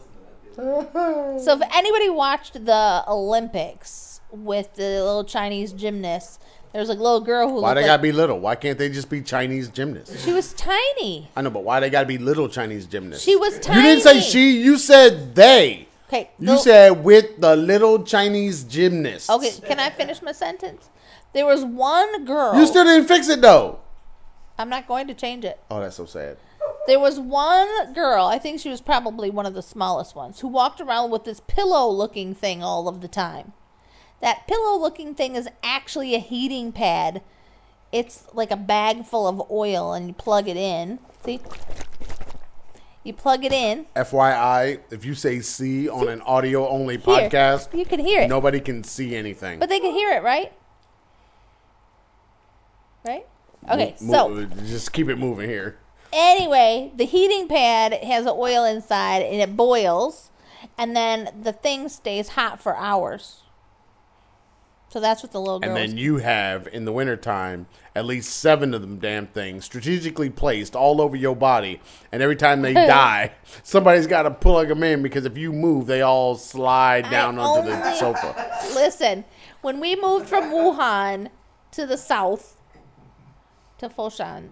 [0.54, 6.42] so, if anybody watched the Olympics with the little Chinese gymnast,
[6.72, 8.40] there was a little girl who Why they like gotta be little?
[8.40, 10.24] Why can't they just be Chinese gymnasts?
[10.24, 11.30] she was tiny.
[11.34, 13.24] I know, but why they gotta be little Chinese gymnasts?
[13.24, 13.80] She was tiny.
[13.80, 14.60] You didn't say she.
[14.60, 15.88] You said they.
[16.12, 19.30] Okay, You said with the little Chinese gymnast.
[19.30, 20.90] Okay, can I finish my sentence?
[21.32, 22.54] There was one girl.
[22.54, 23.80] You still didn't fix it though.
[24.58, 25.58] I'm not going to change it.
[25.70, 26.36] Oh, that's so sad.
[26.86, 30.48] There was one girl, I think she was probably one of the smallest ones, who
[30.48, 33.54] walked around with this pillow looking thing all of the time.
[34.20, 37.22] That pillow looking thing is actually a heating pad.
[37.90, 40.98] It's like a bag full of oil and you plug it in.
[41.24, 41.40] See?
[43.05, 43.86] You plug it in.
[43.96, 47.28] FYI, if you say "C" on an audio only Here.
[47.28, 48.28] podcast, You can hear it.
[48.28, 49.59] nobody can see anything.
[49.59, 50.53] But they can hear it, right?
[53.05, 53.26] Right?
[53.68, 55.78] Okay, Mo- so mo- just keep it moving here.
[56.12, 60.30] Anyway, the heating pad has oil inside and it boils,
[60.78, 63.41] and then the thing stays hot for hours.
[64.93, 65.70] So that's what the little girl.
[65.70, 70.28] And then you have in the wintertime at least seven of them damn things strategically
[70.28, 71.80] placed all over your body.
[72.12, 73.32] And every time they die,
[73.62, 77.43] somebody's got to plug them in because if you move, they all slide down I
[77.43, 78.59] onto the only- sofa.
[78.74, 79.24] Listen,
[79.62, 81.28] when we moved from Wuhan
[81.70, 82.61] to the south
[83.78, 84.51] to Foshan,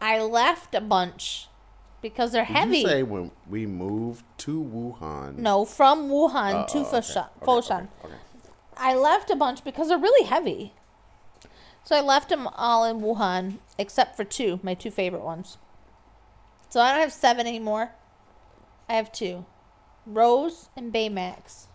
[0.00, 1.46] I left a bunch
[2.02, 2.78] because they're Did heavy.
[2.78, 5.38] you say when we moved to Wuhan?
[5.38, 6.90] no, from Wuhan Oh, to okay.
[6.98, 7.28] Foshan.
[7.42, 7.88] Foshan.
[8.04, 8.14] okay, okay.
[8.76, 10.74] I left a bunch because they're really heavy.
[11.84, 15.56] So I left them all in Wuhan, except for two, my two favorite ones.
[16.68, 17.92] So I don't have seven anymore.
[18.88, 19.46] I have two
[20.04, 21.66] Rose and Baymax.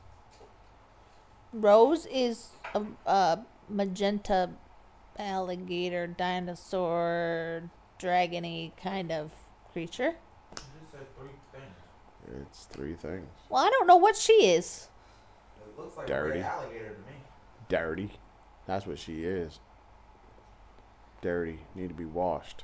[1.53, 3.39] Rose is a, a
[3.69, 4.51] magenta
[5.17, 9.31] alligator, dinosaur, dragony kind of
[9.71, 10.15] creature.
[10.55, 12.47] You just said three things.
[12.49, 13.27] It's three things.
[13.49, 14.87] Well, I don't know what she is.
[15.71, 16.39] It looks like Dirty.
[16.39, 17.15] a alligator to me.
[17.69, 18.11] Dirty.
[18.67, 19.59] That's what she is.
[21.21, 21.59] Dirty.
[21.75, 22.63] Need to be washed.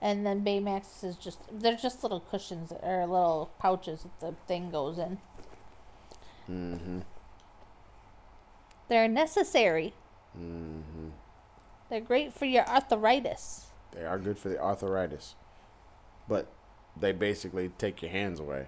[0.00, 4.70] And then Baymax is just they're just little cushions or little pouches that the thing
[4.70, 5.18] goes in.
[6.50, 7.00] Mm-hmm.
[8.88, 9.94] They're necessary.
[10.38, 11.08] Mm-hmm.
[11.88, 13.66] They're great for your arthritis.
[13.92, 15.34] They are good for the arthritis.
[16.28, 16.52] But
[16.96, 18.66] they basically take your hands away.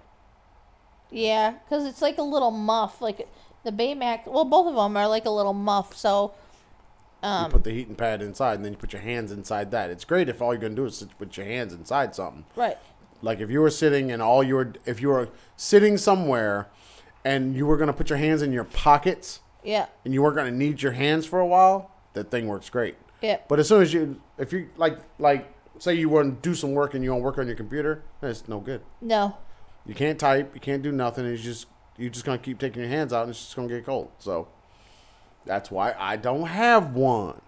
[1.11, 3.01] Yeah, because it's like a little muff.
[3.01, 3.27] Like
[3.63, 5.95] the Baymax, well, both of them are like a little muff.
[5.95, 6.33] So,
[7.23, 9.89] you um, put the heating pad inside and then you put your hands inside that.
[9.89, 12.45] It's great if all you're gonna do is sit- put your hands inside something.
[12.55, 12.77] right.
[13.21, 16.67] Like if you were sitting and all you were if you were sitting somewhere
[17.25, 19.87] and you were gonna put your hands in your pockets Yeah.
[20.05, 22.95] and you weren't gonna need your hands for a while, that thing works great.
[23.21, 23.39] Yeah.
[23.49, 26.71] But as soon as you if you like like say you want to do some
[26.71, 28.81] work and you want to work on your computer, it's no good.
[29.01, 29.35] No.
[29.85, 31.25] You can't type, you can't do nothing.
[31.25, 31.65] It's just
[31.99, 34.09] you're just gonna keep taking your hands out and it's just gonna get cold.
[34.19, 34.47] So
[35.45, 37.41] that's why I don't have one.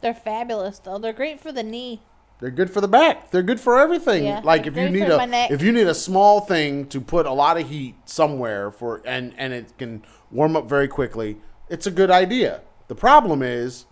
[0.00, 0.98] They're fabulous though.
[0.98, 2.02] They're great for the knee.
[2.40, 3.30] They're good for the back.
[3.30, 4.24] They're good for everything.
[4.24, 7.32] Yeah, like if you need a if you need a small thing to put a
[7.32, 11.36] lot of heat somewhere for and and it can warm up very quickly,
[11.68, 12.62] it's a good idea.
[12.88, 13.86] The problem is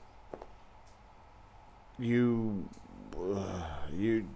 [1.99, 2.69] you
[3.17, 3.63] uh,
[3.97, 4.27] you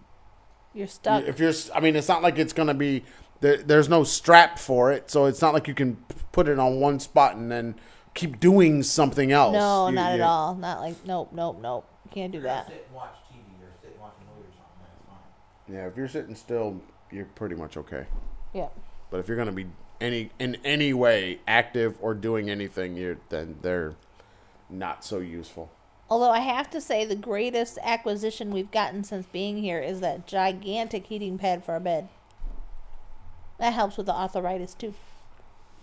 [0.75, 1.25] You're stuck.
[1.25, 3.05] if you're I mean it's not like it's going to be
[3.45, 5.97] there, there's no strap for it, so it's not like you can
[6.33, 7.75] put it on one spot and then
[8.15, 9.53] keep doing something else.
[9.53, 10.55] no, You- not at all.
[10.55, 11.87] Not like nope, nope, nope.
[12.11, 12.69] Can't do that.
[12.69, 14.81] Sit and watch TV or sit and watch a movie or something.
[14.81, 15.77] That's fine.
[15.77, 16.81] Yeah, if you're sitting still,
[17.11, 18.07] you're pretty much okay.
[18.55, 18.69] Yeah.
[19.11, 19.67] But if you're going to be
[20.01, 23.95] any in any way active or doing anything, you're then they're
[24.71, 25.71] not so useful.
[26.09, 30.27] Although I have to say, the greatest acquisition we've gotten since being here is that
[30.27, 32.09] gigantic heating pad for our bed.
[33.59, 34.95] That helps with the arthritis too.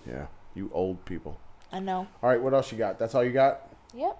[0.08, 1.40] Yeah, you old people.
[1.72, 2.08] I know.
[2.22, 3.00] All right, what else you got?
[3.00, 3.62] That's all you got.
[3.94, 4.18] Yep.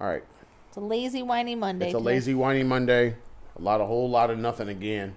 [0.00, 0.24] All right,
[0.68, 1.86] It's a lazy, whiny Monday.
[1.86, 2.04] it's a today.
[2.06, 3.16] lazy, whiny Monday.
[3.56, 5.14] A lot, a whole lot of nothing again.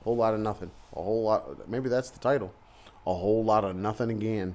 [0.00, 0.70] A whole lot of nothing.
[0.94, 1.68] A whole lot.
[1.68, 2.52] Maybe that's the title.
[3.06, 4.54] A whole lot of nothing again.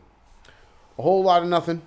[0.98, 1.82] A whole lot of nothing.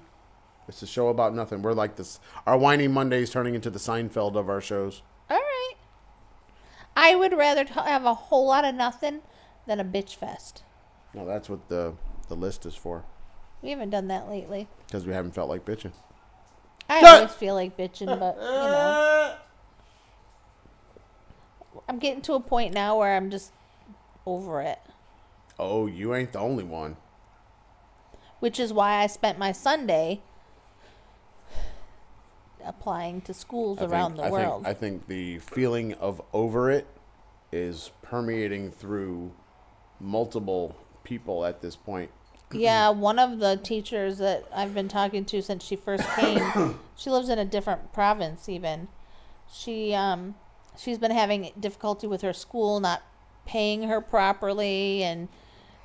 [0.68, 1.62] It's a show about nothing.
[1.62, 2.18] We're like this.
[2.46, 5.02] Our whiny Mondays turning into the Seinfeld of our shows.
[5.30, 5.72] All right.
[6.96, 9.20] I would rather t- have a whole lot of nothing
[9.66, 10.62] than a bitch fest.
[11.14, 11.94] Well, that's what the
[12.28, 13.04] the list is for.
[13.60, 14.68] We haven't done that lately.
[14.86, 15.92] Because we haven't felt like bitching.
[16.88, 19.36] I always feel like bitching, but you know,
[21.88, 23.52] I'm getting to a point now where I'm just
[24.26, 24.78] over it.
[25.58, 26.96] Oh, you ain't the only one.
[28.40, 30.20] Which is why I spent my Sunday
[32.64, 34.64] applying to schools I around think, the I world.
[34.64, 36.86] Think, I think the feeling of over it
[37.52, 39.32] is permeating through
[40.03, 42.11] multiple people at this point.
[42.53, 47.09] yeah, one of the teachers that I've been talking to since she first came, she
[47.09, 48.88] lives in a different province even.
[49.50, 50.34] She um
[50.78, 53.03] she's been having difficulty with her school not
[53.46, 55.28] paying her properly and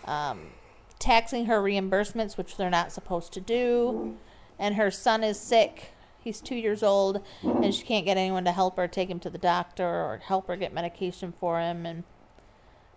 [0.05, 0.51] um,
[0.99, 4.18] taxing her reimbursements, which they're not supposed to do.
[4.59, 5.91] And her son is sick.
[6.20, 9.30] He's two years old, and she can't get anyone to help her take him to
[9.30, 11.86] the doctor or help her get medication for him.
[11.86, 12.03] And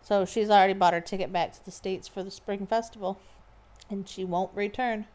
[0.02, 3.18] so she's already bought her ticket back to the States for the spring festival,
[3.88, 5.06] and she won't return.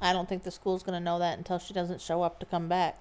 [0.00, 2.46] I don't think the school's going to know that until she doesn't show up to
[2.46, 3.00] come back.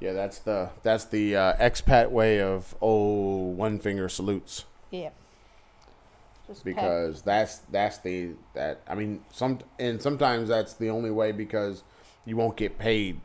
[0.00, 5.10] Yeah, that's the that's the uh, expat way of oh one finger salutes Yeah.
[6.48, 11.12] Just pat- because that's that's the that I mean some and sometimes that's the only
[11.12, 11.84] way because
[12.24, 13.20] you won't get paid.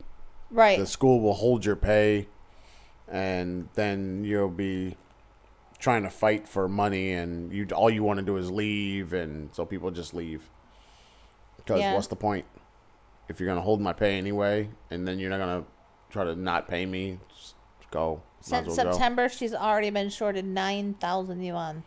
[0.52, 0.78] right.
[0.78, 2.28] The school will hold your pay,
[3.10, 4.96] and then you'll be
[5.78, 9.54] trying to fight for money, and you all you want to do is leave, and
[9.54, 10.50] so people just leave.
[11.56, 11.94] Because Yeah.
[11.94, 12.46] what's the point
[13.28, 15.64] if you're gonna hold my pay anyway, and then you're not gonna
[16.10, 17.20] try to not pay me?
[17.28, 17.54] Just
[17.90, 18.22] go.
[18.40, 18.92] Since well go.
[18.92, 21.84] September, she's already been shorted nine thousand yuan.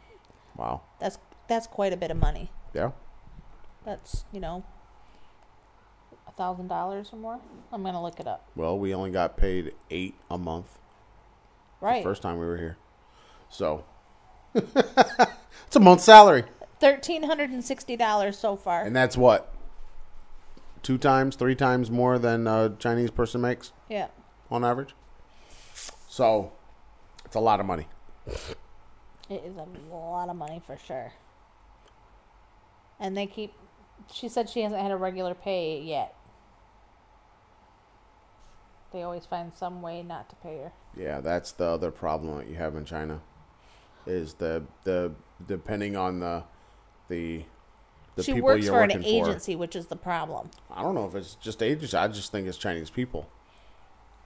[0.55, 0.81] Wow.
[0.99, 1.17] That's
[1.47, 2.51] that's quite a bit of money.
[2.73, 2.91] Yeah.
[3.85, 4.63] That's you know
[6.27, 7.39] a thousand dollars or more.
[7.71, 8.47] I'm gonna look it up.
[8.55, 10.77] Well, we only got paid eight a month
[11.81, 12.77] Right, first time we were here,
[13.49, 13.83] so
[14.55, 16.43] it's a month's salary,
[16.79, 18.83] thirteen hundred and sixty dollars so far.
[18.83, 19.53] and that's what
[20.83, 24.07] two times, three times more than a Chinese person makes yeah,
[24.49, 24.95] on average.
[26.07, 26.51] So
[27.25, 27.87] it's a lot of money.
[28.27, 31.13] it is a lot of money for sure.
[32.99, 33.53] And they keep.
[34.13, 36.15] She said she hasn't had a regular pay yet.
[38.91, 40.73] They always find some way not to pay her.
[40.97, 43.21] Yeah, that's the other problem that you have in China,
[44.05, 45.13] is the the
[45.47, 46.43] depending on the
[47.07, 47.43] the
[48.15, 50.49] the she people works you're working for an agency, which is the problem.
[50.69, 51.95] I don't know if it's just agency.
[51.95, 53.29] I just think it's Chinese people.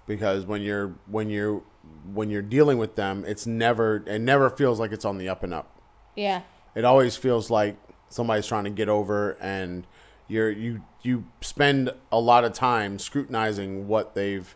[0.07, 1.61] Because when you're when you're
[2.13, 5.43] when you're dealing with them, it's never it never feels like it's on the up
[5.43, 5.71] and up.
[6.15, 6.41] Yeah,
[6.75, 7.75] It always feels like
[8.09, 9.85] somebody's trying to get over and
[10.27, 14.55] you're you you spend a lot of time scrutinizing what they've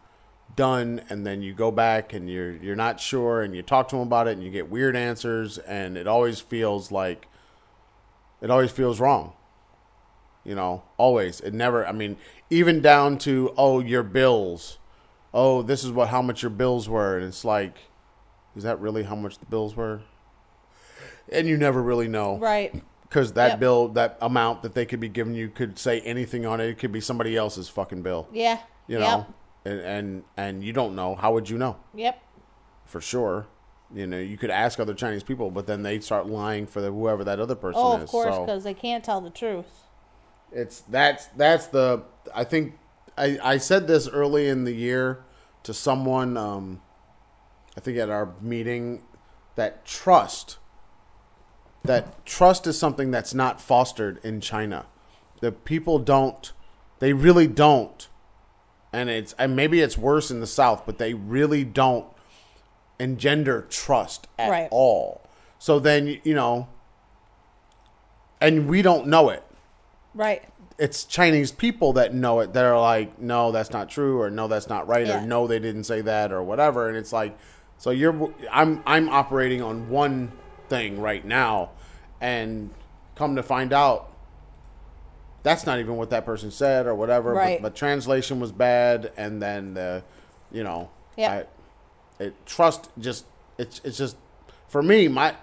[0.55, 3.95] done and then you go back and you're you're not sure and you talk to
[3.95, 7.27] them about it and you get weird answers and it always feels like
[8.41, 9.33] it always feels wrong
[10.43, 12.17] you know always it never i mean
[12.49, 14.79] even down to oh your bills
[15.33, 17.77] oh this is what how much your bills were and it's like
[18.55, 20.01] is that really how much the bills were
[21.31, 22.81] and you never really know right.
[23.03, 23.59] because that Yep.
[23.59, 26.79] bill that amount that they could be giving you could say anything on it it
[26.79, 28.59] could be somebody else's fucking bill Yeah.
[28.87, 29.29] you yep.
[29.65, 32.21] And, and and you don't know how would you know Yep.
[32.85, 33.47] for sure
[33.93, 36.91] you know you could ask other chinese people but then they start lying for the,
[36.91, 39.67] whoever that other person Oh, is of course, so because they can't tell the truth.
[40.51, 42.03] it's that's that's the
[42.33, 42.77] i think
[43.17, 45.23] i i said this early in the year
[45.63, 46.81] to someone, um,
[47.75, 49.03] I think at our meeting,
[49.55, 50.57] that trust,
[51.83, 54.85] that trust is something that's not fostered in China.
[55.41, 56.51] The people don't,
[56.99, 58.07] they really don't,
[58.91, 62.05] and it's and maybe it's worse in the South, but they really don't
[62.99, 64.67] engender trust at Right.
[64.71, 65.21] all.
[65.57, 66.67] So then you know,
[68.41, 69.43] and we don't know it
[70.13, 70.43] Right.
[70.77, 74.47] it's Chinese people that know it that are like, no, that's not true, or no,
[74.47, 75.21] that's not right, Yeah.
[75.23, 76.87] or no, they didn't say that, or whatever.
[76.87, 77.37] And it's like,
[77.77, 80.31] so you're, I'm, I'm operating on one
[80.69, 81.71] thing right now,
[82.21, 82.69] and
[83.15, 84.08] come to find out,
[85.43, 87.33] that's not even what that person said, or whatever.
[87.33, 87.61] Right.
[87.61, 90.03] But, but translation was bad, and then the,
[90.51, 91.43] you know, Yeah.
[92.19, 93.25] I, it trust just
[93.57, 94.17] it's it's just
[94.67, 95.35] for me my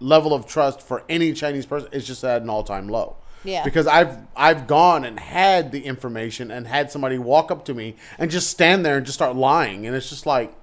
[0.00, 3.16] level of trust for any Chinese person is just at an all time low.
[3.44, 3.64] Yeah.
[3.64, 7.96] Because I've I've gone and had the information and had somebody walk up to me
[8.18, 10.54] and just stand there and just start lying and it's just like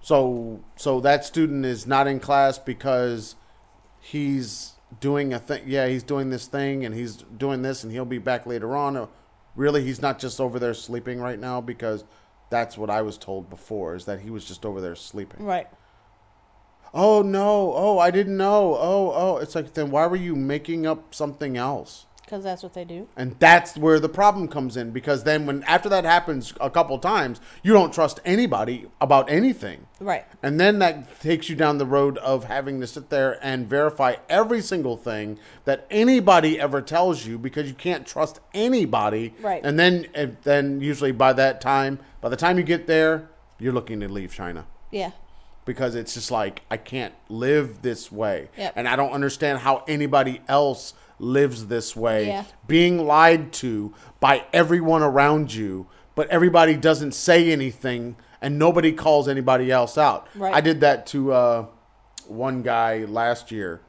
[0.00, 3.34] so so that student is not in class because
[4.00, 8.04] he's doing a thing yeah he's doing this thing and he's doing this and he'll
[8.04, 9.08] be back later on or
[9.54, 12.04] really he's not just over there sleeping right now because
[12.50, 15.44] that's what I was told before is that he was just over there sleeping.
[15.44, 15.68] Right.
[16.94, 17.74] Oh no.
[17.74, 18.74] Oh, I didn't know.
[18.74, 19.36] Oh, oh.
[19.38, 22.06] It's like then why were you making up something else?
[22.28, 23.08] Because that's what they do.
[23.16, 26.98] And that's where the problem comes in because then when after that happens a couple
[26.98, 29.86] times, you don't trust anybody about anything.
[29.98, 30.26] Right.
[30.42, 34.16] And then that takes you down the road of having to sit there and verify
[34.28, 39.32] every single thing that anybody ever tells you because you can't trust anybody.
[39.40, 39.64] Right.
[39.64, 43.72] And then and then usually by that time, by the time you get there, you're
[43.72, 45.12] looking to leave China Yeah.
[45.64, 48.74] because it's just like I can't live this way, Yep.
[48.76, 52.44] and I don't understand how anybody else lives this way, Yeah.
[52.66, 59.28] being lied to by everyone around you, but everybody doesn't say anything, and nobody calls
[59.28, 60.26] anybody else out.
[60.34, 60.54] Right.
[60.54, 61.66] I did that to uh,
[62.26, 63.80] one guy last year.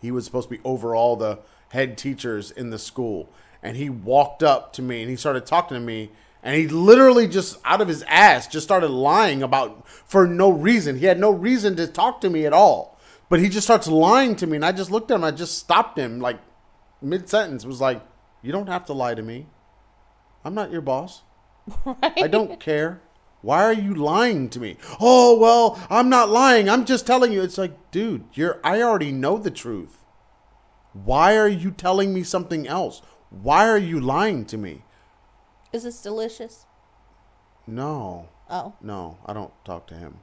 [0.00, 1.38] He was supposed to be over all the
[1.70, 3.28] head teachers in the school.
[3.62, 6.10] And he walked up to me and he started talking to me.
[6.42, 10.98] And he literally just out of his ass just started lying about for no reason.
[10.98, 12.93] He had no reason to talk to me at all.
[13.34, 14.54] But he just starts lying to me.
[14.54, 15.24] And I just looked at him.
[15.24, 16.38] I just stopped him like
[17.02, 17.64] mid sentence.
[17.64, 18.00] Was like,
[18.42, 19.48] You don't have to lie to me.
[20.44, 21.22] I'm not your boss.
[22.00, 23.00] I don't care.
[23.42, 24.76] Why are you lying to me?
[25.00, 26.68] Oh, well, I'm not lying.
[26.68, 27.42] I'm just telling you.
[27.42, 30.04] It's like, dude, you're I already know the truth.
[30.92, 33.02] Why are you telling me something else?
[33.30, 34.84] Why are you lying to me?
[35.72, 36.66] Is this delicious?
[37.66, 38.28] No.
[38.48, 38.74] Oh.
[38.80, 40.18] No, I don't talk to him.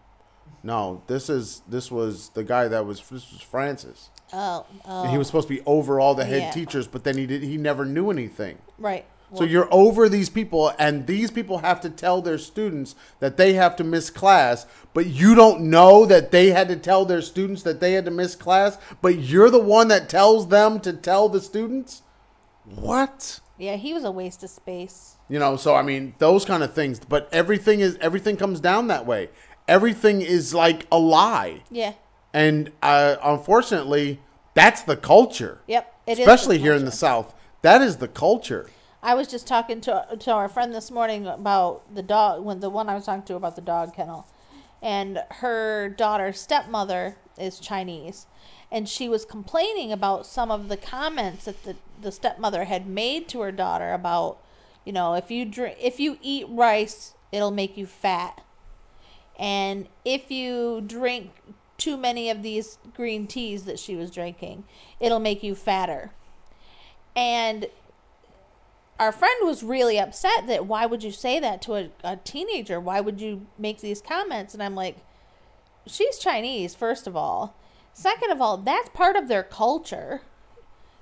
[0.63, 4.09] No, this is this was the guy that was this was Francis.
[4.33, 4.65] Oh.
[4.85, 5.03] Oh.
[5.03, 6.51] And he was supposed to be over all the head Yeah.
[6.51, 8.57] teachers, but then he did he never knew anything.
[8.77, 9.05] Right.
[9.33, 13.53] So you're over these people, and these people have to tell their students that they
[13.53, 17.63] have to miss class, but you don't know that they had to tell their students
[17.63, 21.29] that they had to miss class, but you're the one that tells them to tell
[21.29, 22.01] the students?
[22.65, 23.39] What?
[23.57, 25.15] Yeah, he was a waste of space.
[25.29, 28.87] You know, so I mean, those kind of things, but everything is everything comes down
[28.87, 29.29] that way.
[29.67, 31.63] Everything is like a lie.
[31.69, 31.93] Yeah.
[32.33, 34.19] And uh, unfortunately,
[34.53, 35.59] that's the culture.
[35.67, 35.93] Yep.
[36.07, 36.91] It is Especially here in the.
[36.91, 37.33] South.
[37.61, 38.69] That is the culture.
[39.03, 42.69] I was just talking to to our friend this morning about the dog when the
[42.69, 44.27] one I was talking to about the dog kennel,
[44.81, 48.27] and her daughter's stepmother is Chinese,
[48.71, 53.27] and she was complaining about some of the comments that the the stepmother had made
[53.29, 54.39] to her daughter about,
[54.85, 58.41] you know, if you drink if you eat rice, it'll make you fat,
[59.41, 61.31] and if you drink
[61.77, 64.63] too many of these green teas that she was drinking,
[65.01, 66.11] it'll make you fatter,
[67.15, 67.67] and
[69.01, 72.79] our friend was really upset that why would you say that to a, a teenager?
[72.79, 74.53] Why would you make these comments?
[74.53, 74.97] And I'm like,
[75.87, 77.55] she's Chinese, first of all.
[77.93, 80.21] Second of all, that's part of their culture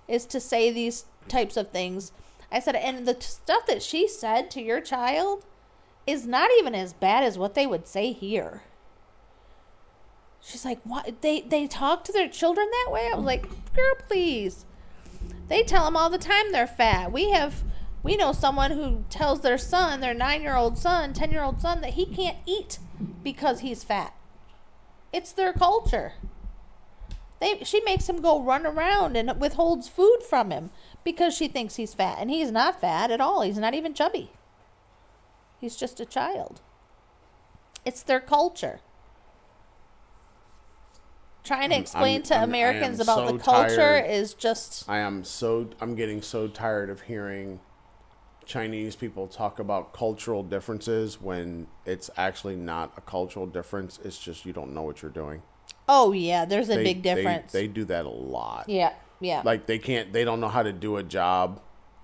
[0.08, 2.14] is to say these types of things.
[2.50, 5.44] I said, and the stuff that she said to your child
[6.10, 8.64] is not even as bad as what they would say here.
[10.42, 11.22] She's like, what?
[11.22, 13.10] They they talk to their children that way?
[13.12, 13.44] I was like,
[13.74, 14.66] girl, please.
[15.48, 17.12] They tell them all the time they're fat.
[17.12, 17.64] We have,
[18.04, 21.60] we know someone who tells their son, their nine year old son, 10 year old
[21.60, 22.80] son, that he can't eat
[23.24, 24.14] because he's fat.
[25.12, 26.14] It's their culture.
[27.42, 30.72] They, she makes him go run around and withholds food from him
[31.04, 32.18] because she thinks he's fat.
[32.20, 33.42] And he's not fat at all.
[33.42, 34.32] He's not even chubby.
[35.60, 36.62] He's just a child.
[37.86, 38.80] It's their culture.
[41.44, 44.10] Trying to explain I'm- to I'm- Americans about so the culture tired.
[44.12, 47.60] is just I am so I'm getting so tired of hearing
[48.46, 54.00] Chinese people talk about cultural differences when it's actually not a cultural difference.
[54.04, 55.42] It's just you don't know what you're doing.
[55.88, 57.52] Oh yeah, there's a They- big they- difference.
[57.52, 58.68] They, do that a lot.
[58.70, 59.42] yeah, yeah.
[59.44, 61.62] Like they can't, they don't know how to do a job,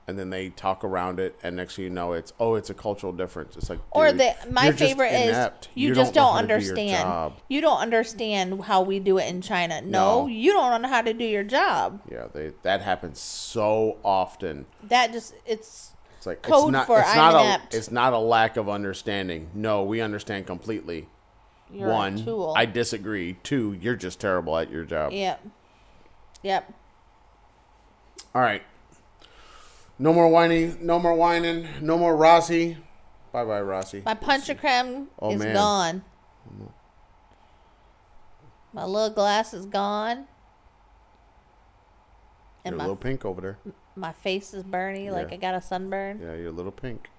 [0.08, 2.74] and then they talk around it, and next thing you know, it's oh, it's a
[2.74, 3.58] cultural difference.
[3.58, 5.70] It's like or dude, the my favorite is inept.
[5.74, 7.03] you, just don't, know how to do your understand.
[7.03, 7.34] job.
[7.47, 9.82] You don't understand how we do it in China.
[9.82, 10.28] No, No.
[10.28, 12.01] you don't know how to do your job.
[12.12, 14.66] Yeah, they that happens so often.
[14.84, 17.74] That just it's It's like Code it's not, for it's I'm not inept.
[17.74, 19.49] a it's not a lack of understanding.
[19.56, 21.08] No, we understand completely.
[21.74, 22.53] you're One.
[22.56, 23.38] I disagree.
[23.41, 25.12] Two, you're just terrible at your job.
[25.14, 25.43] yep.
[26.43, 26.72] Yep.
[28.36, 28.62] All right.
[29.97, 30.77] No more whining.
[30.85, 31.67] No more whining.
[31.81, 32.77] No more Rossi.
[33.31, 34.01] Bye bye, Rossi.
[34.05, 35.53] My punch creme Oh, is man.
[35.53, 36.03] gone.
[36.49, 36.65] Mm-hmm.
[38.73, 40.27] My little glass is gone.
[42.65, 43.57] You're And a little pink over there.
[43.95, 46.19] my face is burny like I got a sunburn.
[46.21, 47.09] Yeah, you're a little pink.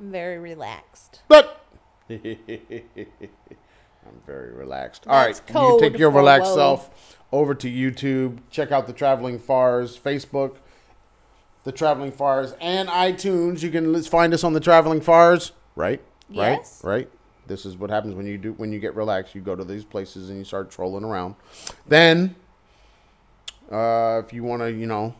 [0.00, 1.22] I'm very relaxed.
[1.28, 1.64] But
[4.06, 5.06] I'm very relaxed.
[5.06, 8.38] All right, you take your relaxed self over to YouTube.
[8.50, 10.56] Check out the Traveling Fars Facebook,
[11.64, 13.62] the Traveling Fars, and iTunes.
[13.62, 15.52] You can find us on the Traveling Fars.
[15.76, 16.80] Right, Yes.
[16.84, 17.10] right, right.
[17.46, 19.34] This is what happens when you do when you get relaxed.
[19.34, 21.34] You go to these places and you start trolling around.
[21.86, 22.36] Then,
[23.70, 25.14] uh, if you want to, you know,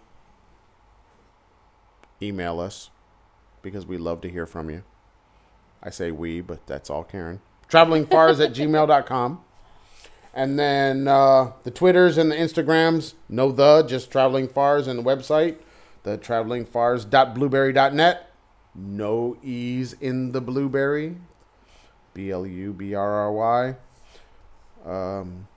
[2.23, 2.91] email us
[3.63, 4.83] because we love to hear from you.
[5.83, 7.41] I say we, but that's all Karen.
[7.69, 9.41] Travelingfars at gmail.com.
[10.33, 15.03] And then uh, the Twitters and the Instagrams, no the, just Traveling Fars and the
[15.03, 15.59] website,
[16.03, 18.31] the travelingfars.blubrry.net.
[18.75, 21.17] No E's in the blubrry.
[22.15, 23.77] B L U B R R Y.
[24.85, 25.49] Um,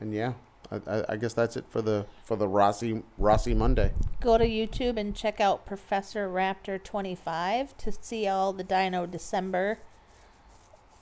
[0.00, 0.32] and yeah,
[0.70, 3.92] I, I, guess that's it for the for the Rossi Rossi Monday.
[4.20, 9.78] Go to YouTube and check out Professor Raptor 25 to see all the Dino December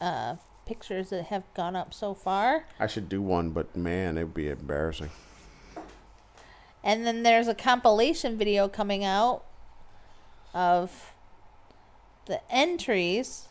[0.01, 0.37] uh,
[0.67, 2.67] pictures that have gone up so far.
[2.79, 5.11] I should do one, but man, it would be embarrassing.
[6.85, 9.45] And then there's a compilation video coming out
[10.55, 11.13] of
[12.27, 13.49] the entries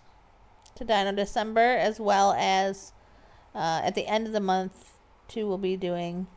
[0.75, 2.93] to Dino December, as well as
[3.53, 4.93] uh, at the end of the month,
[5.27, 6.27] too, we'll be doing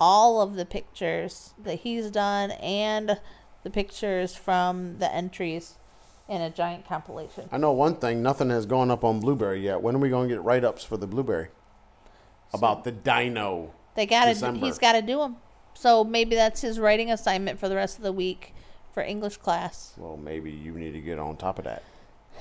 [0.00, 3.20] all of the pictures that he's done and
[3.62, 5.76] the pictures from the entries
[6.28, 7.48] in a giant compilation.
[7.52, 9.82] I know one thing: nothing has gone up on Blubrry yet.
[9.82, 11.48] When are we going to get write ups for the Blubrry
[12.52, 13.72] about the Dino?
[13.94, 14.52] They got to.
[14.52, 15.36] He's got to do them.
[15.74, 18.54] So maybe that's his writing assignment for the rest of the week
[18.92, 19.94] for English class.
[19.96, 21.82] Well, maybe you need to get on top of that.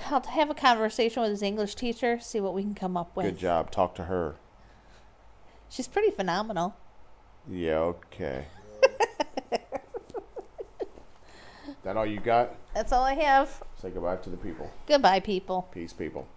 [0.09, 3.25] I'll have a conversation with his English teacher, see what we can come up with.
[3.25, 3.71] Good job.
[3.71, 4.35] Talk to her.
[5.69, 6.75] She's pretty phenomenal.
[7.49, 7.77] Yeah.
[7.79, 8.45] Okay.
[11.83, 12.55] that all you got?
[12.73, 13.63] That's all I have.
[13.81, 14.69] Say goodbye to the people.
[14.85, 15.67] Goodbye, people.
[15.73, 16.27] Peace, people.